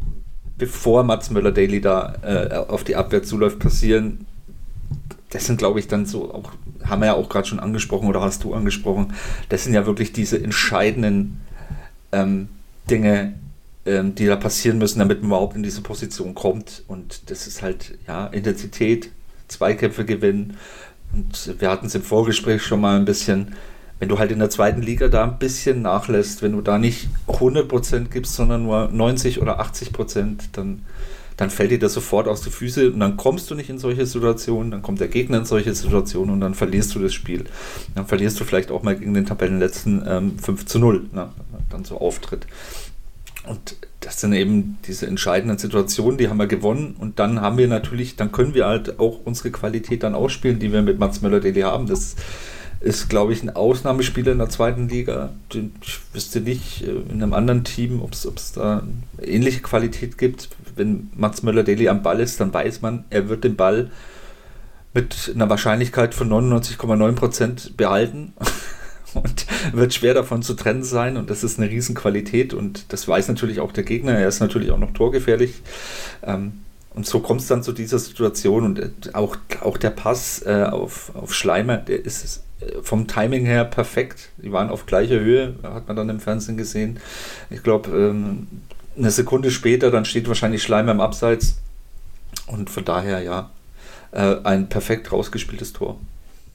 [0.58, 4.26] bevor Mats Müller-Daly da äh, auf die Abwehr zuläuft, passieren,
[5.32, 6.52] das sind, glaube ich, dann so auch,
[6.84, 9.14] haben wir ja auch gerade schon angesprochen oder hast du angesprochen,
[9.48, 11.40] das sind ja wirklich diese entscheidenden
[12.12, 12.50] ähm,
[12.90, 13.34] Dinge,
[13.86, 16.84] ähm, die da passieren müssen, damit man überhaupt in diese Position kommt.
[16.88, 19.12] Und das ist halt, ja, Intensität,
[19.48, 20.58] Zweikämpfe gewinnen.
[21.14, 23.56] Und wir hatten es im Vorgespräch schon mal ein bisschen,
[24.00, 27.10] wenn du halt in der zweiten Liga da ein bisschen nachlässt, wenn du da nicht
[27.28, 30.84] 100% gibst, sondern nur 90 oder 80%, dann,
[31.36, 34.06] dann fällt dir das sofort aus die Füße und dann kommst du nicht in solche
[34.06, 37.46] Situationen, dann kommt der Gegner in solche Situationen und dann verlierst du das Spiel.
[37.96, 41.30] Dann verlierst du vielleicht auch mal gegen den Tabellenletzten ähm, 5 zu 0, ne,
[41.70, 42.48] dann so auftritt.
[43.48, 46.96] Und das sind eben diese entscheidenden Situationen, die haben wir gewonnen.
[47.00, 50.72] Und dann haben wir natürlich, dann können wir halt auch unsere Qualität dann ausspielen, die
[50.72, 51.88] wir mit Mats Möller-Deli haben.
[51.88, 52.16] Das
[52.82, 55.32] ist, glaube ich, ein Ausnahmespieler in der zweiten Liga.
[55.54, 58.84] Ich wüsste nicht äh, in einem anderen Team, ob es da
[59.22, 60.50] ähnliche Qualität gibt.
[60.76, 63.92] Wenn Mats Möller-Deli am Ball ist, dann weiß man, er wird den Ball
[64.94, 68.34] mit einer Wahrscheinlichkeit von 99,9 Prozent behalten.
[69.14, 73.28] und wird schwer davon zu trennen sein und das ist eine Riesenqualität und das weiß
[73.28, 74.14] natürlich auch der Gegner.
[74.14, 75.62] Er ist natürlich auch noch torgefährlich.
[76.24, 76.62] Ähm,
[76.94, 80.64] und so kommt es dann zu dieser Situation und äh, auch, auch der Pass äh,
[80.70, 82.44] auf, auf Schleimer, der ist
[82.82, 84.30] vom Timing her perfekt.
[84.38, 87.00] Die waren auf gleicher Höhe, hat man dann im Fernsehen gesehen.
[87.50, 88.48] Ich glaube, ähm,
[88.98, 91.60] eine Sekunde später, dann steht wahrscheinlich Schleimer im Abseits
[92.48, 93.50] und von daher ja,
[94.12, 96.00] äh, ein perfekt rausgespieltes Tor.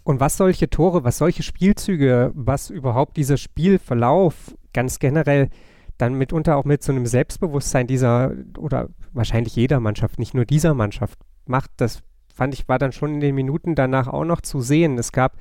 [0.05, 4.35] Und was solche Tore, was solche Spielzüge, was überhaupt dieser Spielverlauf
[4.75, 5.49] ganz generell
[5.97, 10.75] dann mitunter auch mit so einem Selbstbewusstsein dieser oder wahrscheinlich jeder Mannschaft, nicht nur dieser
[10.75, 12.03] Mannschaft macht, das
[12.35, 14.99] fand ich, war dann schon in den Minuten danach auch noch zu sehen.
[14.99, 15.37] Es gab,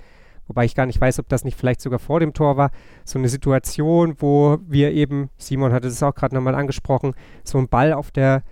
[0.47, 2.71] wobei ich gar nicht weiß, ob das nicht vielleicht sogar vor dem Tor war,
[3.06, 7.69] so eine Situation, wo wir eben, Simon hatte es auch gerade nochmal angesprochen, so einen
[7.69, 8.43] Ball auf der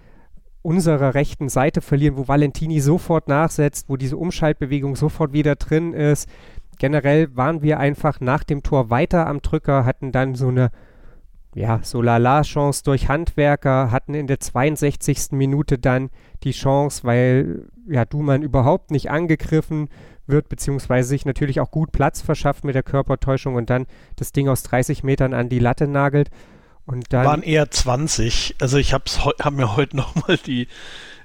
[0.62, 6.30] unserer rechten Seite verlieren, wo Valentini sofort nachsetzt, wo diese Umschaltbewegung sofort wieder drin ist.
[6.78, 10.70] Generell waren wir einfach nach dem Tor weiter am Drücker, hatten dann so eine
[11.54, 15.32] ja, so Lala-Chance durch Handwerker, hatten in der 62.
[15.32, 16.10] Minute dann
[16.44, 19.90] die Chance, weil ja Duman überhaupt nicht angegriffen
[20.28, 24.48] wird, beziehungsweise sich natürlich auch gut Platz verschafft mit der Körpertäuschung und dann das Ding
[24.48, 26.30] aus 30 Metern an die Latte nagelt.
[26.86, 28.56] Und dann waren eher 20.
[28.60, 29.06] Also ich habe
[29.40, 30.68] hab mir heute nochmal die,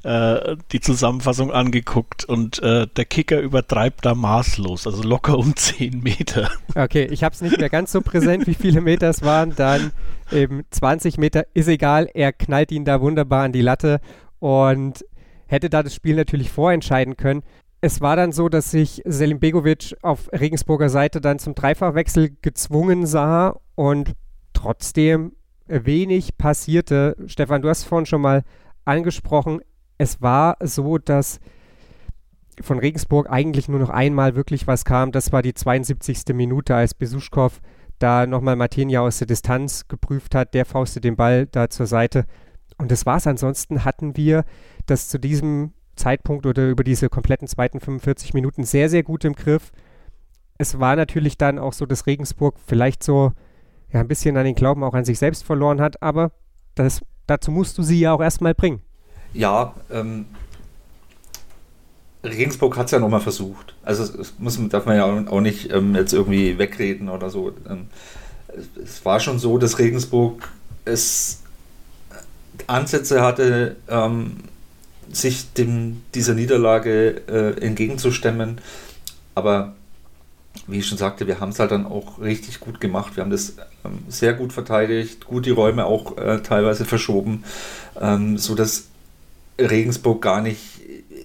[0.02, 6.00] äh, die Zusammenfassung angeguckt und äh, der Kicker übertreibt da maßlos, also locker um 10
[6.00, 6.50] Meter.
[6.74, 9.54] Okay, ich habe es nicht mehr ganz so präsent, wie viele Meter es waren.
[9.56, 9.92] Dann
[10.30, 14.00] eben 20 Meter, ist egal, er knallt ihn da wunderbar an die Latte
[14.38, 15.04] und
[15.46, 17.42] hätte da das Spiel natürlich vorentscheiden können.
[17.80, 23.06] Es war dann so, dass sich Selim Begovic auf Regensburger Seite dann zum Dreifachwechsel gezwungen
[23.06, 24.12] sah und
[24.52, 25.32] trotzdem
[25.66, 27.16] wenig passierte.
[27.26, 28.42] Stefan, du hast vorhin schon mal
[28.84, 29.60] angesprochen,
[29.98, 31.40] es war so, dass
[32.60, 35.12] von Regensburg eigentlich nur noch einmal wirklich was kam.
[35.12, 36.34] Das war die 72.
[36.34, 37.60] Minute, als Besuschkow
[37.98, 40.54] da nochmal Martinia aus der Distanz geprüft hat.
[40.54, 42.24] Der faustet den Ball da zur Seite.
[42.78, 43.26] Und das war's.
[43.26, 44.44] Ansonsten hatten wir
[44.86, 49.34] das zu diesem Zeitpunkt oder über diese kompletten zweiten 45 Minuten sehr, sehr gut im
[49.34, 49.72] Griff.
[50.58, 53.32] Es war natürlich dann auch so, dass Regensburg vielleicht so
[53.92, 56.32] ja ein bisschen an den Glauben auch an sich selbst verloren hat, aber
[56.74, 58.80] das, dazu musst du sie ja auch erstmal bringen.
[59.32, 60.26] Ja, ähm,
[62.24, 63.74] Regensburg hat es ja nochmal versucht.
[63.82, 67.52] Also es, muss, darf man ja auch nicht ähm, jetzt irgendwie wegreden oder so.
[67.68, 67.88] Ähm,
[68.48, 70.48] es, es, war schon so, dass Regensburg
[70.84, 71.42] es
[72.66, 74.38] Ansätze hatte, ähm,
[75.12, 78.58] sich dem, dieser Niederlage äh, entgegenzustemmen.
[79.34, 79.74] Aber
[80.66, 83.16] wie ich schon sagte, wir haben es halt dann auch richtig gut gemacht.
[83.16, 87.44] Wir haben das ähm, sehr gut verteidigt, gut die Räume auch äh, teilweise verschoben,
[88.00, 88.88] ähm, sodass
[89.58, 90.80] Regensburg gar nicht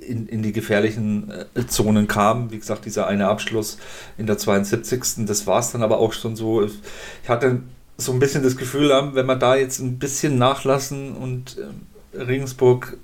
[0.08, 2.52] in, in die gefährlichen äh, Zonen kam.
[2.52, 3.78] Wie gesagt, dieser eine Abschluss
[4.18, 5.26] in der 72.
[5.26, 6.64] Das war es dann aber auch schon so.
[6.64, 7.62] Ich hatte
[7.98, 12.98] so ein bisschen das Gefühl, wenn wir da jetzt ein bisschen nachlassen und äh, Regensburg,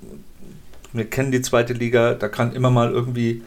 [0.93, 3.43] wir kennen die zweite Liga, da kann immer mal irgendwie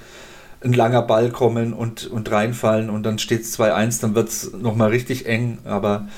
[0.63, 4.53] ein langer Ball kommen und, und reinfallen und dann steht es 2-1, dann wird es
[4.53, 6.09] nochmal richtig eng, aber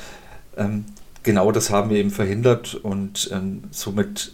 [0.56, 0.84] ähm,
[1.22, 4.32] genau das haben wir eben verhindert und ähm, somit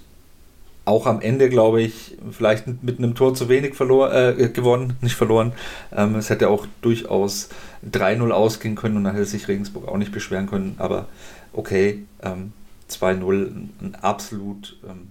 [0.87, 5.16] auch am Ende, glaube ich, vielleicht mit einem Tor zu wenig verlor, äh, gewonnen, nicht
[5.16, 5.53] verloren.
[5.94, 7.51] Ähm, es hätte auch durchaus
[7.92, 11.07] 3-0 ausgehen können und dann hätte sich Regensburg auch nicht beschweren können, aber
[11.53, 12.55] okay, ähm,
[12.90, 13.51] 2-0,
[13.83, 15.09] ein absolut ähm,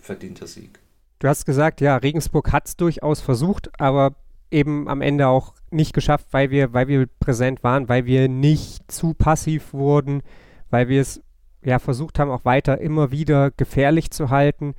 [0.00, 0.78] verdienter Sieg.
[1.18, 4.16] Du hast gesagt, ja, Regensburg hat es durchaus versucht, aber
[4.50, 8.90] eben am Ende auch nicht geschafft, weil wir, weil wir präsent waren, weil wir nicht
[8.90, 10.22] zu passiv wurden,
[10.70, 11.22] weil wir es
[11.62, 14.74] ja versucht haben, auch weiter immer wieder gefährlich zu halten.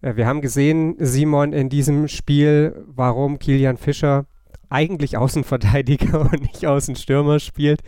[0.00, 4.26] Äh, wir haben gesehen, Simon, in diesem Spiel, warum Kilian Fischer
[4.70, 7.82] eigentlich Außenverteidiger und nicht Außenstürmer spielt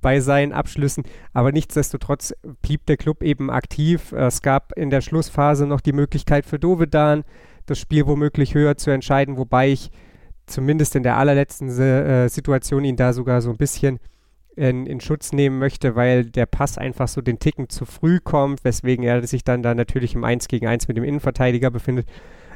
[0.00, 1.04] bei seinen Abschlüssen.
[1.32, 4.12] Aber nichtsdestotrotz blieb der Club eben aktiv.
[4.12, 7.24] Es gab in der Schlussphase noch die Möglichkeit für Dovedan,
[7.66, 9.90] das Spiel womöglich höher zu entscheiden, wobei ich
[10.46, 13.98] zumindest in der allerletzten äh, Situation ihn da sogar so ein bisschen
[14.56, 18.64] in, in, Schutz nehmen möchte, weil der Pass einfach so den Ticken zu früh kommt,
[18.64, 22.08] weswegen er sich dann da natürlich im 1 gegen 1 mit dem Innenverteidiger befindet.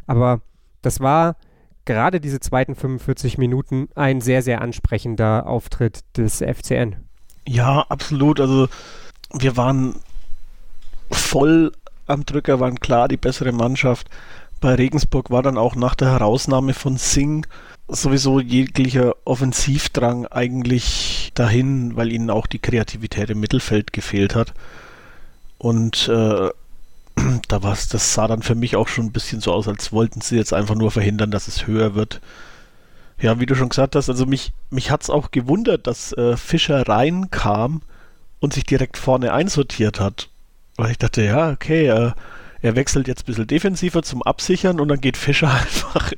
[0.06, 0.40] Aber
[0.80, 1.36] das war
[1.84, 6.96] gerade diese zweiten 45 Minuten ein sehr, sehr ansprechender Auftritt des FCN.
[7.46, 8.40] Ja, absolut.
[8.40, 8.68] Also
[9.32, 9.96] wir waren
[11.10, 11.72] voll
[12.06, 14.08] am Drücker, waren klar die bessere Mannschaft.
[14.60, 17.48] Bei Regensburg war dann auch nach der Herausnahme von Singh
[17.88, 24.54] sowieso jeglicher Offensivdrang eigentlich dahin, weil ihnen auch die Kreativität im Mittelfeld gefehlt hat.
[25.58, 26.50] Und äh,
[27.48, 30.20] da war das sah dann für mich auch schon ein bisschen so aus, als wollten
[30.20, 32.20] sie jetzt einfach nur verhindern, dass es höher wird.
[33.22, 36.36] Ja, wie du schon gesagt hast, also mich, mich hat es auch gewundert, dass äh,
[36.36, 37.80] Fischer reinkam
[38.40, 40.28] und sich direkt vorne einsortiert hat.
[40.76, 42.12] Weil ich dachte, ja, okay, äh,
[42.62, 46.12] er wechselt jetzt ein bisschen defensiver zum Absichern und dann geht Fischer einfach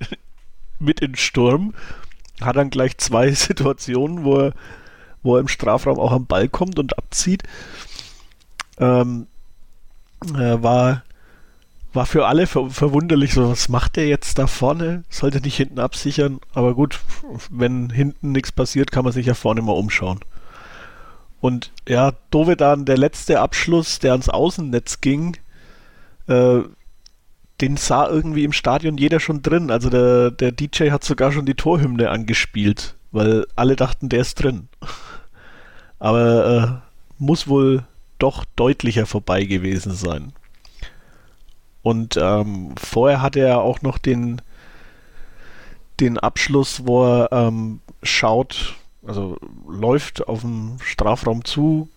[0.79, 1.75] mit in Sturm.
[2.40, 4.55] Hat dann gleich zwei Situationen, wo er,
[5.23, 7.43] wo er im Strafraum auch am Ball kommt und abzieht.
[8.79, 9.27] Ähm,
[10.35, 11.05] äh, war,
[11.94, 15.04] war für alle ver verwunderlich, so was macht der jetzt da vorne?
[15.09, 17.00] Sollte nicht hinten absichern, aber gut,
[17.50, 20.20] wenn hinten nichts passiert, kann man sich ja vorne mal umschauen.
[21.40, 25.37] Und ja, Dovedan, der letzte Abschluss, der ans Außennetz ging,
[26.26, 26.61] äh,
[27.61, 29.70] den sah irgendwie im Stadion jeder schon drin.
[29.70, 34.42] Also der, der DJ hat sogar schon die Torhymne angespielt, weil alle dachten, der ist
[34.42, 34.68] drin.
[35.98, 37.85] Aber äh, muss wohl
[38.18, 40.33] doch deutlicher vorbei gewesen sein.
[41.85, 44.40] Und ähm, vorher hatte er auch noch den,
[46.01, 48.75] den Abschluss, wo er ähm, schaut,
[49.07, 49.37] also
[49.68, 51.90] läuft auf dem Strafraum zu,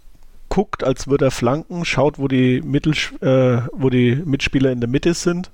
[0.50, 4.90] guckt, als würde er flanken, schaut, wo die, Mittel, äh, wo die Mitspieler in der
[4.90, 5.52] Mitte sind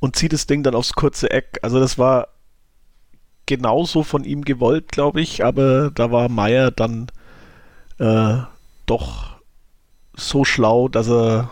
[0.00, 1.58] und zieht das Ding dann aufs kurze Eck.
[1.60, 2.28] Also das war
[3.44, 7.08] genauso von ihm gewollt, glaube ich, aber da war Meier dann
[7.98, 8.38] äh,
[8.86, 9.36] doch
[10.16, 11.50] so schlau, dass er,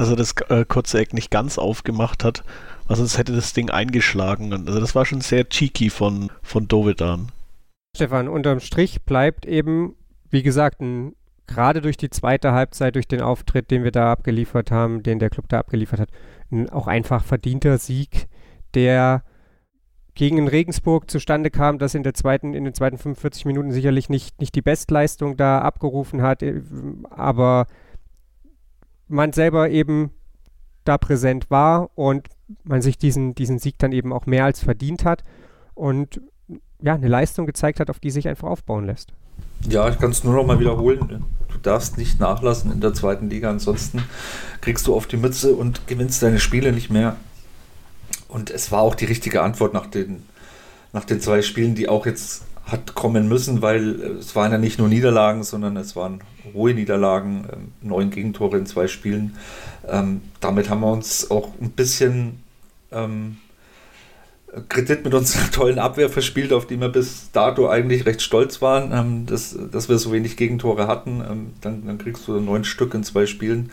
[0.00, 2.42] dass er das äh, kurze Eck nicht ganz aufgemacht hat,
[2.86, 4.50] weil sonst hätte das Ding eingeschlagen.
[4.50, 7.30] Also das war schon sehr cheeky von, von Dovedan.
[7.94, 9.94] Stefan, unterm Strich bleibt eben,
[10.30, 11.14] wie gesagt, ein,
[11.46, 15.28] gerade durch die zweite Halbzeit, durch den Auftritt, den wir da abgeliefert haben, den der
[15.28, 16.08] Club da abgeliefert hat,
[16.50, 18.26] ein auch einfach verdienter Sieg,
[18.72, 19.22] der
[20.14, 24.40] gegen Regensburg zustande kam, das in der zweiten, in den zweiten 45 Minuten sicherlich nicht,
[24.40, 26.62] nicht die Bestleistung da abgerufen hat, äh,
[27.10, 27.66] aber
[29.10, 30.10] man selber eben
[30.84, 32.28] da präsent war und
[32.64, 35.22] man sich diesen, diesen Sieg dann eben auch mehr als verdient hat
[35.74, 36.20] und
[36.82, 39.12] ja, eine Leistung gezeigt hat, auf die sich einfach aufbauen lässt.
[39.68, 41.24] Ja, ich kann es nur noch mal wiederholen.
[41.48, 44.02] Du darfst nicht nachlassen in der zweiten Liga, ansonsten
[44.60, 47.16] kriegst du auf die Mütze und gewinnst deine Spiele nicht mehr.
[48.28, 50.22] Und es war auch die richtige Antwort nach den,
[50.92, 54.78] nach den zwei Spielen, die auch jetzt hat kommen müssen, weil es waren ja nicht
[54.78, 56.20] nur Niederlagen, sondern es waren
[56.54, 59.36] hohe Niederlagen, ähm, neun Gegentore in zwei Spielen.
[59.88, 62.42] Ähm, damit haben wir uns auch ein bisschen
[62.92, 63.38] ähm,
[64.68, 68.92] Kredit mit unserer tollen Abwehr verspielt, auf die wir bis dato eigentlich recht stolz waren,
[68.92, 71.22] ähm, dass, dass wir so wenig Gegentore hatten.
[71.28, 73.70] Ähm, dann, dann, kriegst du neun Stück in zwei Spielen.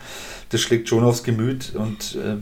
[0.50, 2.36] Das schlägt schon aufs Gemüt und äh,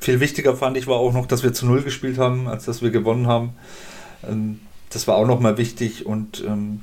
[0.00, 2.82] viel wichtiger fand ich war auch noch, dass wir zu Null gespielt haben, als dass
[2.82, 3.50] wir gewonnen haben.
[4.28, 6.80] Ähm, das war auch nochmal wichtig und ähm,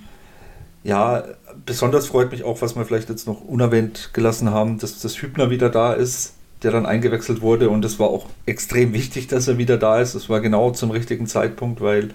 [0.83, 1.23] ja,
[1.65, 5.49] besonders freut mich auch, was wir vielleicht jetzt noch unerwähnt gelassen haben, dass das Hübner
[5.49, 9.57] wieder da ist, der dann eingewechselt wurde und es war auch extrem wichtig, dass er
[9.57, 10.13] wieder da ist.
[10.13, 12.09] Es war genau zum richtigen Zeitpunkt, weil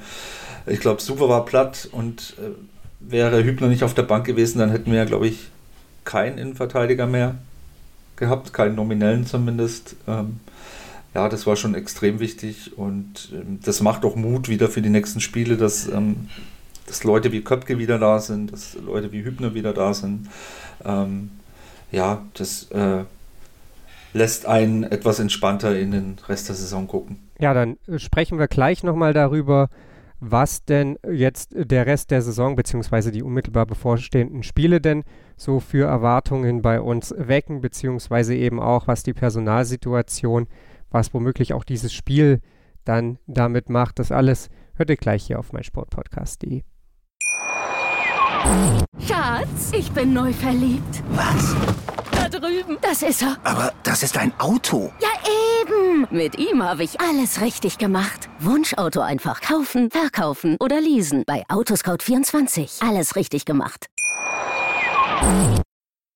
[0.67, 2.51] ich glaube, Super war platt und äh,
[3.01, 5.49] wäre Hübner nicht auf der Bank gewesen, dann hätten wir ja, glaube ich,
[6.05, 7.37] keinen Innenverteidiger mehr
[8.17, 9.97] gehabt, keinen nominellen zumindest.
[10.07, 10.41] Ähm,
[11.15, 14.91] ja, das war schon extrem wichtig und ähm, das macht auch Mut wieder für die
[14.91, 16.29] nächsten Spiele, dass, ähm,
[16.87, 20.29] dass Leute wie Köpke wieder da sind, dass Leute wie Hübner wieder da sind.
[20.85, 21.31] Ähm,
[21.91, 23.05] ja, das äh,
[24.13, 27.19] lässt einen etwas entspannter in den Rest der Saison gucken.
[27.41, 29.69] Ja, dann äh, sprechen wir gleich nochmal darüber,
[30.21, 33.11] was denn jetzt der Rest der Saison bzw.
[33.11, 35.03] die unmittelbar bevorstehenden Spiele denn
[35.37, 40.47] so für Erwartungen bei uns wecken, beziehungsweise eben auch, was die Personalsituation
[40.91, 42.41] was womöglich auch dieses Spiel
[42.85, 43.99] dann damit macht.
[43.99, 46.63] Das alles hört ihr gleich hier auf meinsportpodcast.de.
[49.07, 51.03] Schatz, ich bin neu verliebt.
[51.11, 51.55] Was?
[52.31, 52.79] drüben.
[52.81, 53.37] Das ist er.
[53.45, 54.93] Aber das ist ein Auto.
[55.01, 55.09] Ja,
[55.63, 56.07] eben.
[56.11, 58.29] Mit ihm habe ich alles richtig gemacht.
[58.39, 61.25] Wunschauto einfach kaufen, verkaufen oder leasen.
[61.27, 62.87] Bei Autoscout24.
[62.87, 63.87] Alles richtig gemacht.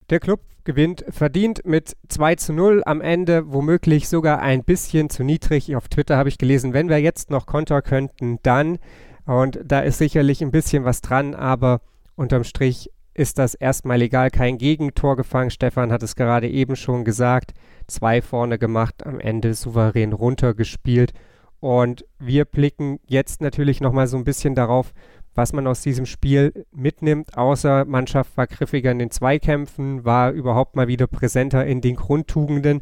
[0.09, 2.83] Der Club gewinnt verdient mit 2 zu 0.
[2.85, 5.75] Am Ende womöglich sogar ein bisschen zu niedrig.
[5.75, 8.79] Auf Twitter habe ich gelesen, wenn wir jetzt noch Konter könnten, dann.
[9.25, 11.81] Und da ist sicherlich ein bisschen was dran, aber
[12.15, 14.29] unterm Strich ist das erstmal egal.
[14.29, 15.49] Kein Gegentor gefangen.
[15.49, 17.53] Stefan hat es gerade eben schon gesagt.
[17.87, 21.13] Zwei vorne gemacht, am Ende souverän runtergespielt.
[21.61, 24.93] Und wir blicken jetzt natürlich nochmal so ein bisschen darauf,
[25.35, 30.75] was man aus diesem Spiel mitnimmt, außer Mannschaft war griffiger in den Zweikämpfen, war überhaupt
[30.75, 32.81] mal wieder präsenter in den Grundtugenden.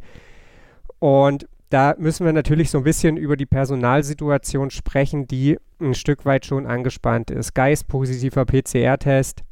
[0.99, 6.23] Und da müssen wir natürlich so ein bisschen über die Personalsituation sprechen, die ein Stück
[6.23, 7.55] weit schon angespannt ist.
[7.55, 9.43] Geist, positiver PCR-Test.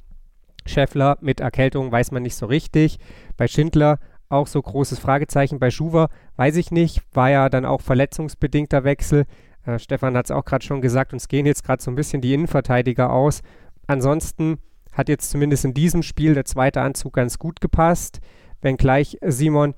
[0.68, 2.99] Scheffler mit Erkältung weiß man nicht so richtig.
[3.38, 3.97] Bei Schindler
[4.30, 5.60] auch so großes Fragezeichen.
[5.60, 9.26] Bei Schuwer weiß ich nicht, war ja dann auch verletzungsbedingter Wechsel.
[9.66, 12.22] Äh, Stefan hat es auch gerade schon gesagt, uns gehen jetzt gerade so ein bisschen
[12.22, 13.41] die Innenverteidiger aus.
[13.88, 14.57] Ansonsten
[14.91, 18.20] hat jetzt zumindest in diesem Spiel der zweite Anzug ganz gut gepasst,
[18.62, 19.74] wenngleich Simon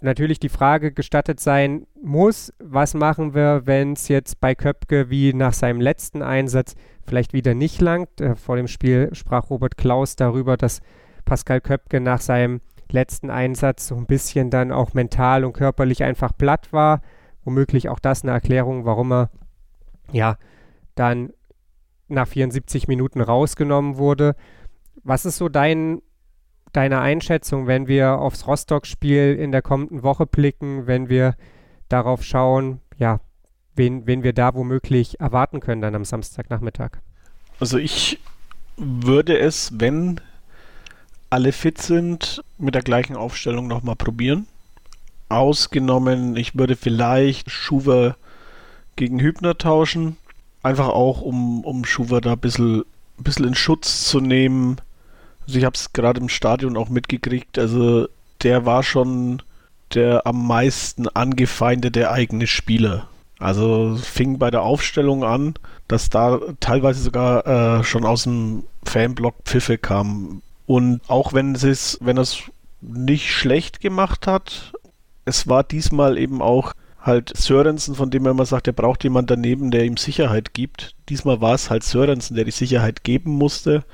[0.00, 5.32] natürlich die Frage gestattet sein muss, was machen wir, wenn es jetzt bei Köpke wie
[5.32, 6.74] nach seinem letzten Einsatz
[7.06, 8.20] vielleicht wieder nicht langt.
[8.20, 10.80] Äh, vor dem Spiel sprach Robert Klaus darüber, dass
[11.24, 12.60] Pascal Köpke nach seinem
[12.90, 17.00] letzten Einsatz so ein bisschen dann auch mental und körperlich einfach platt war
[17.44, 19.30] womöglich auch das eine Erklärung, warum er
[20.10, 20.36] ja
[20.94, 21.32] dann
[22.08, 24.36] nach 74 Minuten rausgenommen wurde.
[25.02, 26.02] Was ist so dein,
[26.72, 31.34] deine Einschätzung, wenn wir aufs Rostock-Spiel in der kommenden Woche blicken, wenn wir
[31.88, 33.20] darauf schauen, ja,
[33.74, 36.98] wen, wen wir da womöglich erwarten können dann am Samstagnachmittag?
[37.58, 38.20] Also ich
[38.76, 40.20] würde es, wenn
[41.30, 44.46] alle fit sind, mit der gleichen Aufstellung nochmal probieren
[45.32, 48.16] ausgenommen, ich würde vielleicht Schuwer
[48.96, 50.16] gegen Hübner tauschen.
[50.62, 52.84] Einfach auch, um, um Schuwer da ein bisschen,
[53.18, 54.76] ein bisschen in Schutz zu nehmen.
[55.46, 57.58] Also ich habe es gerade im Stadion auch mitgekriegt.
[57.58, 58.08] Also
[58.42, 59.42] der war schon
[59.94, 63.08] der am meisten angefeindete eigene Spieler.
[63.38, 65.54] Also fing bei der Aufstellung an,
[65.88, 67.46] dass da teilweise sogar
[67.80, 70.42] äh, schon aus dem Fanblock Pfiffe kam.
[70.66, 72.38] Und auch wenn es, wenn es
[72.80, 74.72] nicht schlecht gemacht hat,
[75.24, 79.30] es war diesmal eben auch halt Sörensen, von dem er immer sagt, er braucht jemand
[79.30, 80.94] daneben, der ihm Sicherheit gibt.
[81.08, 83.84] Diesmal war es halt Sörensen, der die Sicherheit geben musste.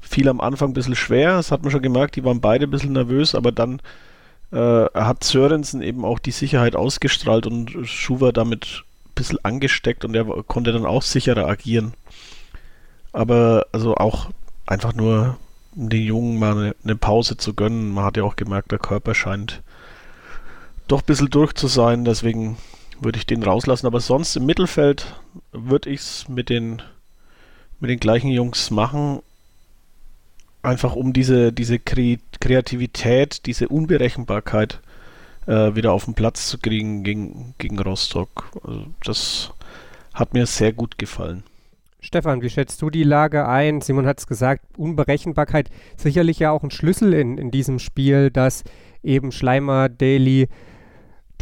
[0.00, 2.70] Fiel am Anfang ein bisschen schwer, das hat man schon gemerkt, die waren beide ein
[2.70, 3.80] bisschen nervös, aber dann
[4.52, 10.14] äh, hat Sörensen eben auch die Sicherheit ausgestrahlt und Schuwer damit ein bisschen angesteckt und
[10.14, 11.94] er konnte dann auch sicherer agieren.
[13.12, 14.30] Aber also auch
[14.66, 15.38] einfach nur
[15.74, 17.92] um den Jungen mal eine, eine Pause zu gönnen.
[17.92, 19.62] Man hat ja auch gemerkt, der Körper scheint
[20.88, 22.04] doch ein bisschen durch zu sein.
[22.04, 22.56] Deswegen
[23.00, 23.86] würde ich den rauslassen.
[23.86, 25.14] Aber sonst im Mittelfeld
[25.52, 26.82] würde ich es mit den,
[27.80, 29.20] mit den gleichen Jungs machen.
[30.62, 34.80] Einfach um diese, diese Kreativität, diese Unberechenbarkeit
[35.46, 38.50] äh, wieder auf den Platz zu kriegen gegen, gegen Rostock.
[38.64, 39.52] Also das
[40.14, 41.42] hat mir sehr gut gefallen.
[42.00, 43.80] Stefan, wie schätzt du die Lage ein?
[43.80, 48.62] Simon hat es gesagt, Unberechenbarkeit sicherlich ja auch ein Schlüssel in, in diesem Spiel, dass
[49.02, 50.48] eben Schleimer, Daly,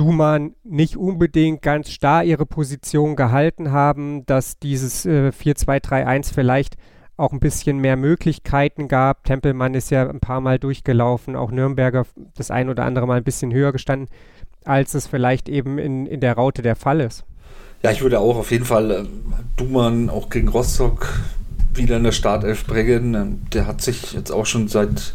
[0.02, 6.76] Duman nicht unbedingt ganz starr ihre Position gehalten haben, dass dieses äh, 4-2-3-1 vielleicht
[7.16, 9.22] auch ein bisschen mehr Möglichkeiten gab.
[9.22, 13.24] Tempelmann ist ja ein paar Mal durchgelaufen, auch Nürnberger das ein oder andere Mal ein
[13.24, 14.08] bisschen höher gestanden,
[14.64, 17.24] als es vielleicht eben in, in der Raute der Fall ist.
[17.84, 19.04] Ja, ich würde auch auf jeden Fall äh,
[19.56, 21.06] Duman auch gegen Rostock
[21.74, 23.14] wieder in der Startelf bringen.
[23.14, 25.14] Ähm, der hat sich jetzt auch schon seit,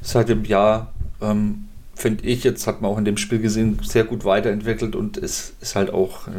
[0.00, 1.64] seit dem Jahr ähm,
[2.02, 5.54] finde ich, jetzt hat man auch in dem Spiel gesehen, sehr gut weiterentwickelt und ist,
[5.60, 6.32] ist halt auch äh,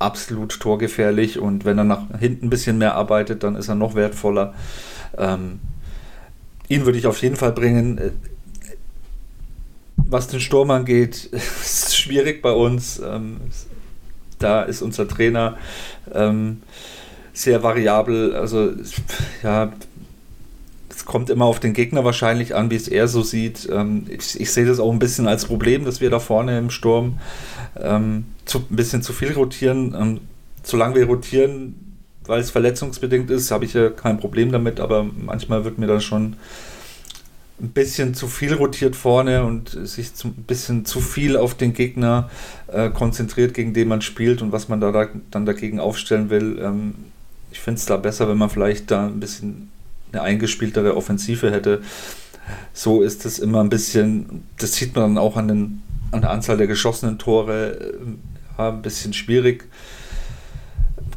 [0.00, 1.38] absolut torgefährlich.
[1.38, 4.52] Und wenn er nach hinten ein bisschen mehr arbeitet, dann ist er noch wertvoller.
[5.16, 5.60] Ähm,
[6.68, 7.98] ihn würde ich auf jeden Fall bringen.
[7.98, 8.10] Äh,
[9.96, 13.00] was den Sturm angeht, ist schwierig bei uns.
[13.02, 13.40] Ähm,
[14.40, 15.56] da ist unser Trainer
[16.12, 16.62] ähm,
[17.32, 18.34] sehr variabel.
[18.34, 18.72] Also,
[19.44, 19.72] ja,
[21.04, 23.68] kommt immer auf den Gegner wahrscheinlich an, wie es er so sieht.
[23.70, 26.70] Ähm, ich, ich, sehe das auch ein bisschen als Problem, dass wir da vorne im
[26.70, 27.18] Sturm
[27.80, 29.94] ähm, zu, ein bisschen zu viel rotieren.
[29.98, 30.20] Ähm,
[30.62, 35.64] solange wir rotieren, weil es verletzungsbedingt ist, habe ich ja kein Problem damit, aber manchmal
[35.64, 36.36] wird mir da schon
[37.60, 41.72] ein bisschen zu viel rotiert vorne und sich zu, ein bisschen zu viel auf den
[41.72, 42.28] Gegner
[42.66, 46.58] äh, konzentriert, gegen den man spielt und was man da, da dann dagegen aufstellen will.
[46.60, 46.94] Ähm,
[47.52, 49.70] ich finde es da besser, wenn man vielleicht da ein bisschen
[50.14, 51.82] eine eingespieltere Offensive hätte.
[52.72, 56.30] so ist es immer ein bisschen, das sieht man dann auch an, den, an der
[56.30, 57.92] Anzahl der geschossenen Tore, äh,
[58.58, 59.64] ja, ein bisschen schwierig.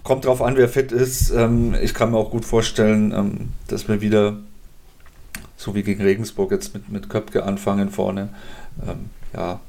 [0.03, 1.31] Kommt drauf an, wer fit ist.
[1.31, 4.37] Ähm, ich kann mir auch gut vorstellen, ähm, dass wir wieder,
[5.57, 8.29] so wie gegen Regensburg, jetzt mit, mit Köpke anfangen vorne.
[8.87, 9.59] Ähm, ja,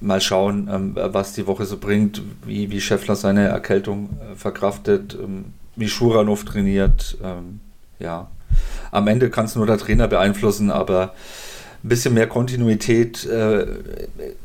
[0.00, 5.16] mal schauen, was die Woche so bringt, wie, wie Scheffler seine Erkältung äh, verkraftet,
[5.76, 7.16] wie Schuranov trainiert.
[8.00, 8.28] Ja,
[8.92, 11.14] am Ende kann es nur der Trainer beeinflussen, aber
[11.82, 13.62] ein bisschen mehr Kontinuität äh,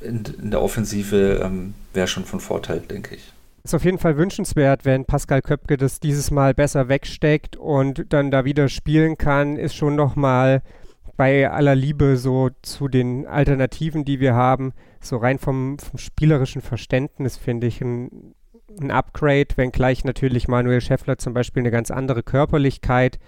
[0.01, 3.31] in, in, der Offensive ähm, wäre schon von Vorteil, denke ich.
[3.63, 8.31] Ist auf jeden Fall wünschenswert, wenn Pascal Köpke das dieses Mal besser wegsteckt und dann
[8.31, 10.63] da wieder spielen kann, ist schon nochmal
[11.17, 16.61] bei aller Liebe so zu den Alternativen, die wir haben, so rein vom, vom spielerischen
[16.61, 18.33] Verständnis finde ich ein,
[18.79, 23.19] ein Upgrade, wenngleich natürlich Manuel Schäffler zum Beispiel eine ganz andere Körperlichkeit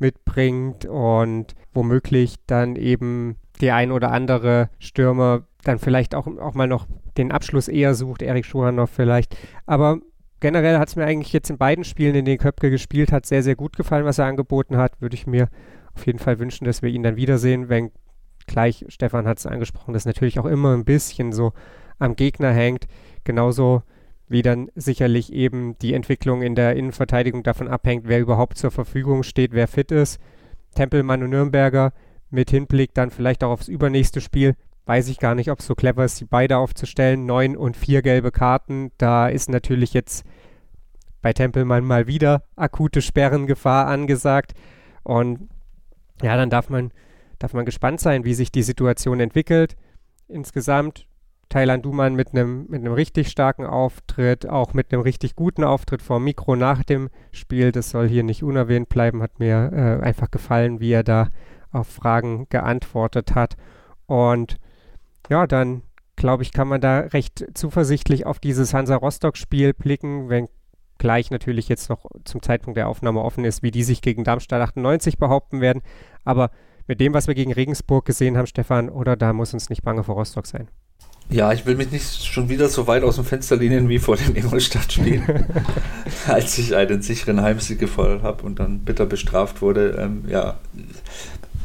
[0.00, 6.68] mitbringt und womöglich dann eben der ein oder andere Stürmer dann vielleicht auch, auch mal
[6.68, 6.86] noch
[7.16, 9.36] den Abschluss eher sucht, Erik Schuhanov vielleicht.
[9.66, 9.98] Aber
[10.40, 13.42] generell hat es mir eigentlich jetzt in beiden Spielen, in denen Köpke gespielt hat, sehr,
[13.42, 15.00] sehr gut gefallen, was er angeboten hat.
[15.00, 15.48] Würde ich mir
[15.94, 17.90] auf jeden Fall wünschen, dass wir ihn dann wiedersehen, wenn
[18.46, 21.52] gleich, Stefan hat es angesprochen, das natürlich auch immer ein bisschen so
[21.98, 22.86] am Gegner hängt.
[23.24, 23.82] Genauso
[24.28, 29.22] wie dann sicherlich eben die Entwicklung in der Innenverteidigung davon abhängt, wer überhaupt zur Verfügung
[29.22, 30.20] steht, wer fit ist.
[30.74, 31.92] Tempelmann und Nürnberger
[32.30, 34.54] mit Hinblick dann vielleicht auch aufs übernächste Spiel.
[34.84, 37.26] Weiß ich gar nicht, ob es so clever ist, die beide aufzustellen.
[37.26, 38.90] Neun und vier gelbe Karten.
[38.98, 40.24] Da ist natürlich jetzt
[41.20, 44.52] bei Tempelmann mal wieder akute Sperrengefahr angesagt.
[45.02, 45.48] Und
[46.22, 46.92] ja, dann darf man,
[47.38, 49.76] darf man gespannt sein, wie sich die Situation entwickelt.
[50.28, 51.06] Insgesamt
[51.48, 56.20] Thailand Duman mit einem mit richtig starken Auftritt, auch mit einem richtig guten Auftritt vor
[56.20, 57.72] Mikro nach dem Spiel.
[57.72, 61.28] Das soll hier nicht unerwähnt bleiben, hat mir äh, einfach gefallen, wie er da
[61.72, 63.56] auf Fragen geantwortet hat.
[64.06, 64.58] Und
[65.30, 65.82] ja, dann
[66.16, 70.48] glaube ich, kann man da recht zuversichtlich auf dieses Hansa Rostock-Spiel blicken, wenn
[70.98, 74.60] gleich natürlich jetzt noch zum Zeitpunkt der Aufnahme offen ist, wie die sich gegen Darmstadt
[74.60, 75.82] 98 behaupten werden.
[76.24, 76.50] Aber
[76.86, 80.02] mit dem, was wir gegen Regensburg gesehen haben, Stefan, oder da muss uns nicht bange
[80.02, 80.68] vor Rostock sein.
[81.30, 84.16] Ja, ich will mich nicht schon wieder so weit aus dem Fenster lehnen wie vor
[84.16, 85.46] den Ingolstadt-Spielen,
[86.26, 89.90] als ich einen sicheren Heimsieg gefordert habe und dann bitter bestraft wurde.
[89.98, 90.58] Ähm, ja,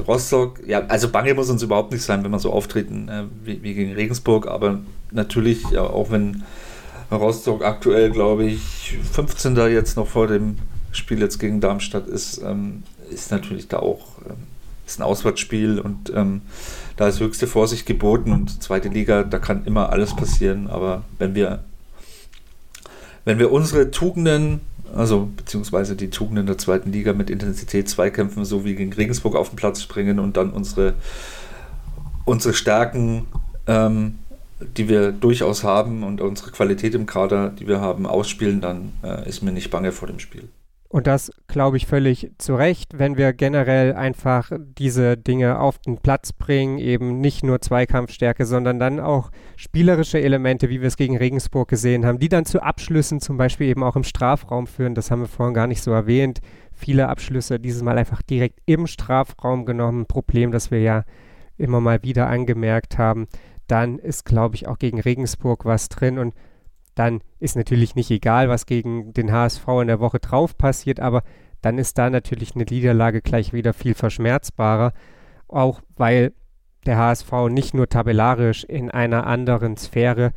[0.06, 3.64] Rostock, ja, also Bange muss uns überhaupt nicht sein, wenn wir so auftreten äh, wie,
[3.64, 4.80] wie, gegen Regensburg, aber
[5.12, 6.44] natürlich, ja, auch wenn
[7.10, 9.56] Rostock aktuell, glaube ich, 15.
[9.72, 10.58] jetzt noch vor dem
[10.92, 14.53] Spiel jetzt gegen Darmstadt ist, ähm, ist natürlich da auch ähm,
[14.86, 16.42] ist ein Auswärtsspiel und ähm,
[16.98, 21.36] da ist höchste Vorsicht geboten und zweite Liga, da kann immer alles passieren, aber wenn
[21.36, 21.64] wir
[23.26, 24.62] wenn wir unsere Tugenden,
[24.96, 29.50] also beziehungsweise die Tugenden der zweiten Liga mit Intensität Zweikämpfen, so wie gegen Regensburg auf
[29.50, 30.94] den Platz springen und dann unsere,
[32.26, 33.26] unsere Stärken,
[33.68, 34.20] ähm,
[34.78, 39.28] die wir durchaus haben und unsere Qualität im Kader, die wir haben, ausspielen, dann äh,
[39.28, 40.50] ist mir nicht bange vor dem Spiel.
[40.94, 45.98] Und das glaube ich völlig zu Recht, wenn wir generell einfach diese Dinge auf den
[45.98, 51.18] Platz bringen, eben nicht nur Zweikampfstärke, sondern dann auch spielerische Elemente, wie wir es gegen
[51.18, 54.94] Regensburg gesehen haben, die dann zu Abschlüssen zum Beispiel eben auch im Strafraum führen.
[54.94, 56.42] Das haben wir vorhin gar nicht so erwähnt.
[56.72, 60.06] Viele Abschlüsse dieses Mal einfach direkt im Strafraum genommen.
[60.06, 61.06] Problem, das wir ja
[61.58, 63.26] immer mal wieder angemerkt haben.
[63.66, 66.36] Dann ist, glaube ich, auch gegen Regensburg was drin und
[66.96, 71.24] dann ist natürlich nicht egal, was gegen den HSV in der Woche drauf passiert, aber
[71.62, 74.94] dann ist da natürlich eine Niederlage gleich wieder viel verschmerzbarer,
[75.48, 76.34] auch weil
[76.86, 80.34] der HSV nicht nur tabellarisch in einer anderen Sphäre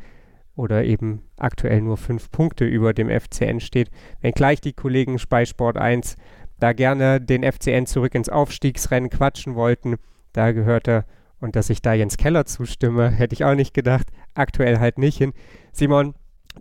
[0.55, 3.91] oder eben aktuell nur fünf Punkte über dem FCN steht,
[4.21, 6.15] wenngleich die Kollegen bei Sport 1
[6.59, 9.97] da gerne den FCN zurück ins Aufstiegsrennen quatschen wollten,
[10.33, 11.05] da gehört er,
[11.39, 15.17] und dass ich da Jens Keller zustimme, hätte ich auch nicht gedacht, aktuell halt nicht
[15.17, 15.33] hin.
[15.71, 16.15] Simon,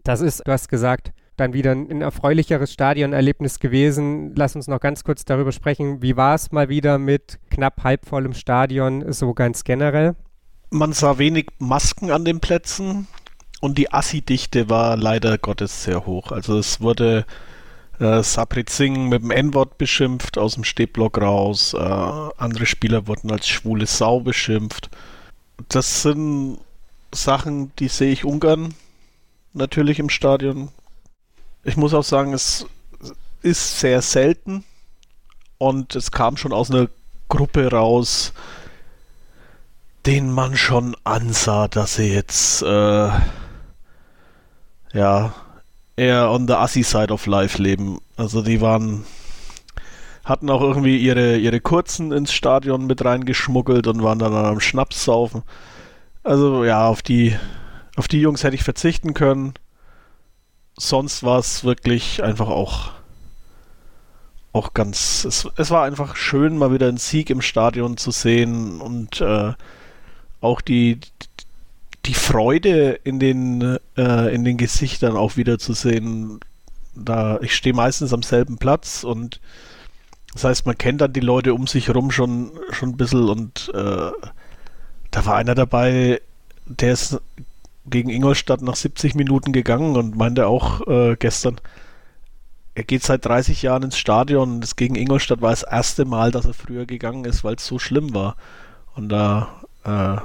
[0.05, 4.34] das ist, du hast gesagt, dann wieder ein erfreulicheres Stadionerlebnis gewesen.
[4.34, 6.03] Lass uns noch ganz kurz darüber sprechen.
[6.03, 10.16] Wie war es mal wieder mit knapp halbvollem Stadion, so ganz generell?
[10.70, 13.07] Man sah wenig Masken an den Plätzen
[13.61, 16.32] und die Assi-Dichte war leider Gottes sehr hoch.
[16.32, 17.26] Also es wurde
[18.01, 21.74] äh, Sabrit Singh mit dem N-Wort beschimpft aus dem Stehblock raus.
[21.74, 24.90] Äh, andere Spieler wurden als schwule Sau beschimpft.
[25.68, 26.59] Das sind
[27.12, 28.74] Sachen, die sehe ich ungern
[29.57, 30.68] natürlich im Stadion.
[31.64, 32.66] Ich muss auch sagen, es
[33.42, 34.64] ist sehr selten
[35.59, 36.88] und es kam schon aus einer
[37.28, 38.32] Gruppe raus,
[40.04, 43.11] den man schon ansah, dass sie jetzt äh,
[44.92, 45.34] ja
[45.96, 47.98] eher on the assy side of life leben.
[48.16, 49.04] Also die waren
[50.26, 55.04] hatten auch irgendwie ihre, ihre Kurzen ins Stadion mit reingeschmuggelt und waren dann am Schnaps
[55.04, 55.42] saufen.
[56.24, 57.36] Also ja, auf die,
[57.97, 59.55] auf die Jungs hätte ich verzichten können.
[60.78, 62.92] Sonst war es wirklich einfach auch,
[64.53, 65.24] auch ganz.
[65.24, 69.55] Es, es war einfach schön, mal wieder einen Sieg im Stadion zu sehen und äh,
[70.42, 71.01] auch die,
[72.05, 76.40] die Freude in den, äh, in den Gesichtern auch wieder zu sehen.
[76.94, 79.40] Da, ich stehe meistens am selben Platz und
[80.34, 83.70] das heißt, man kennt dann die Leute um sich herum schon, schon ein bisschen und
[83.74, 84.11] äh,
[85.11, 86.20] da war einer dabei,
[86.66, 87.20] der ist
[87.89, 91.61] gegen Ingolstadt nach 70 Minuten gegangen und meinte auch äh, gestern,
[92.74, 96.30] er geht seit 30 Jahren ins Stadion und das gegen Ingolstadt war das erste Mal,
[96.30, 98.37] dass er früher gegangen ist, weil es so schlimm war.
[98.95, 100.20] Und da, äh,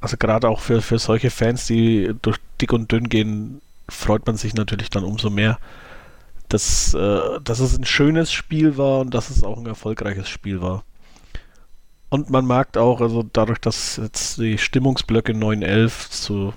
[0.00, 4.36] also gerade auch für, für solche Fans, die durch dick und dünn gehen, freut man
[4.36, 5.58] sich natürlich dann umso mehr
[6.52, 10.60] dass, äh, dass es ein schönes Spiel war und dass es auch ein erfolgreiches Spiel
[10.60, 10.84] war.
[12.12, 16.52] Und man merkt auch, also dadurch, dass jetzt die Stimmungsblöcke 9-11 zu,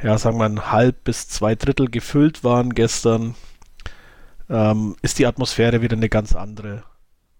[0.00, 3.34] ja, sagen wir mal, halb bis zwei Drittel gefüllt waren gestern,
[4.48, 6.84] ähm, ist die Atmosphäre wieder eine ganz andere.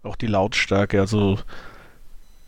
[0.03, 1.39] Auch die Lautstärke, also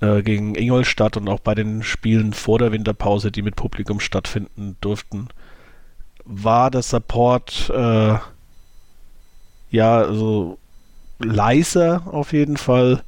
[0.01, 4.77] äh, gegen Ingolstadt und auch bei den Spielen vor der Winterpause, die mit Publikum stattfinden
[4.81, 5.29] durften,
[6.25, 8.19] war der Support äh,
[9.71, 10.59] ja, also
[11.21, 13.05] leiser auf jeden Fall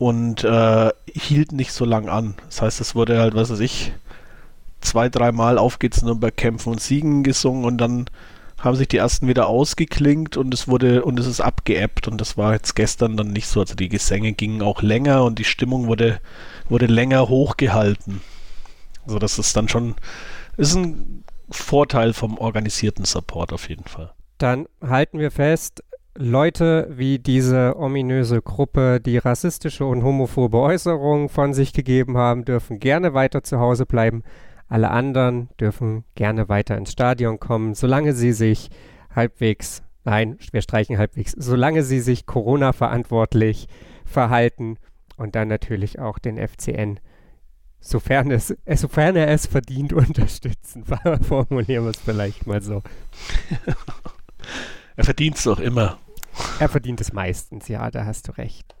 [0.00, 2.34] und äh, hielt nicht so lang an.
[2.46, 3.92] Das heißt, es wurde halt, was weiß ich,
[4.80, 8.06] zwei, dreimal auf geht's bei Kämpfen und Siegen gesungen und dann
[8.56, 12.38] haben sich die ersten wieder ausgeklingt und es wurde und es ist abgeebbt und das
[12.38, 13.60] war jetzt gestern dann nicht so.
[13.60, 16.18] Also die Gesänge gingen auch länger und die Stimmung wurde,
[16.70, 18.22] wurde länger hochgehalten.
[19.04, 19.96] Also das ist dann schon,
[20.56, 25.84] ist ein Vorteil vom organisierten Support auf jeden Fall dann halten wir fest,
[26.22, 32.78] Leute wie diese ominöse Gruppe, die rassistische und homophobe Äußerungen von sich gegeben haben, dürfen
[32.78, 34.22] gerne weiter zu Hause bleiben.
[34.68, 38.68] Alle anderen dürfen gerne weiter ins Stadion kommen, solange sie sich
[39.16, 43.66] halbwegs, nein, wir streichen halbwegs, solange sie sich Corona-verantwortlich
[44.04, 44.76] verhalten
[45.16, 47.00] und dann natürlich auch den FCN,
[47.80, 50.84] sofern, es, sofern er es verdient, unterstützen.
[51.22, 52.82] Formulieren wir es vielleicht mal so.
[54.96, 55.98] Er verdient es doch immer.
[56.58, 58.74] Er verdient es meistens, ja, da hast du recht.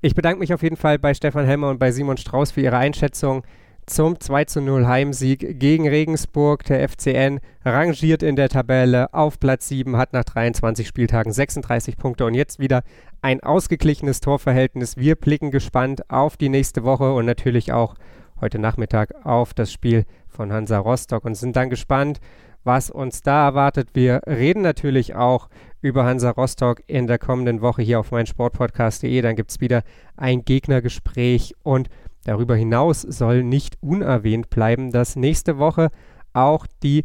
[0.00, 2.76] Ich bedanke mich auf jeden Fall bei Stefan Helmer und bei Simon Strauß für ihre
[2.76, 3.42] Einschätzung
[3.88, 6.64] zum 2 zu 0 Heimsieg gegen Regensburg.
[6.64, 12.24] Der FCN rangiert in der Tabelle auf Platz 7, hat nach 23 Spieltagen 36 Punkte
[12.26, 12.82] und jetzt wieder
[13.22, 14.96] ein ausgeglichenes Torverhältnis.
[14.96, 17.94] Wir blicken gespannt auf die nächste Woche und natürlich auch
[18.40, 22.20] heute Nachmittag auf das Spiel von Hansa Rostock und sind dann gespannt,
[22.68, 23.88] was uns da erwartet.
[23.94, 25.48] Wir reden natürlich auch
[25.80, 29.22] über Hansa Rostock in der kommenden Woche hier auf meinsportpodcast.de.
[29.22, 29.82] Dann gibt es wieder
[30.18, 31.88] ein Gegnergespräch und
[32.24, 35.88] darüber hinaus soll nicht unerwähnt bleiben, dass nächste Woche
[36.34, 37.04] auch die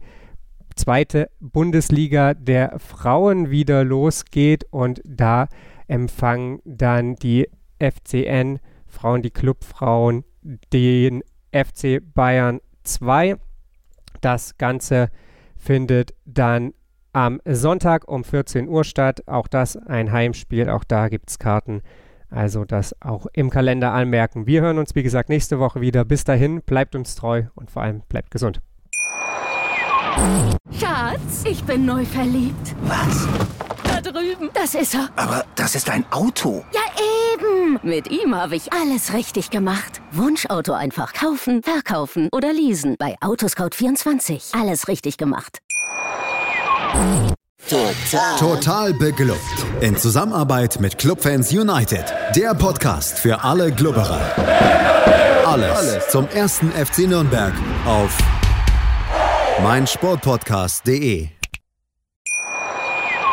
[0.76, 5.48] zweite Bundesliga der Frauen wieder losgeht und da
[5.88, 7.48] empfangen dann die
[7.80, 10.26] FCN Frauen, die Clubfrauen,
[10.74, 13.38] den FC Bayern 2.
[14.20, 15.10] Das Ganze
[15.64, 16.74] findet dann
[17.14, 19.24] am Sonntag um 14 Uhr statt.
[19.28, 21.82] Auch das ein Heimspiel, auch da gibt es Karten.
[22.30, 24.48] Also das auch im Kalender anmerken.
[24.48, 26.04] Wir hören uns, wie gesagt, nächste Woche wieder.
[26.04, 28.60] Bis dahin, bleibt uns treu und vor allem bleibt gesund.
[30.72, 32.76] Schatz, ich bin neu verliebt.
[32.84, 33.28] Was?
[34.04, 34.50] Drüben.
[34.54, 35.10] Das ist er.
[35.16, 36.64] Aber das ist ein Auto.
[36.74, 36.82] Ja,
[37.34, 37.80] eben.
[37.84, 40.02] Mit ihm habe ich alles richtig gemacht.
[40.12, 42.96] Wunschauto einfach kaufen, verkaufen oder leasen.
[43.00, 44.60] Bei Autoscout24.
[44.60, 45.60] Alles richtig gemacht.
[47.70, 48.38] Total.
[48.38, 49.40] Total beglückt.
[49.82, 52.06] In Zusammenarbeit mit Clubfans United.
[52.36, 54.22] Der Podcast für alle Glubberer.
[55.46, 57.54] Alles, Alles zum ersten FC Nürnberg
[57.86, 58.18] auf
[59.62, 61.30] meinsportpodcast.de.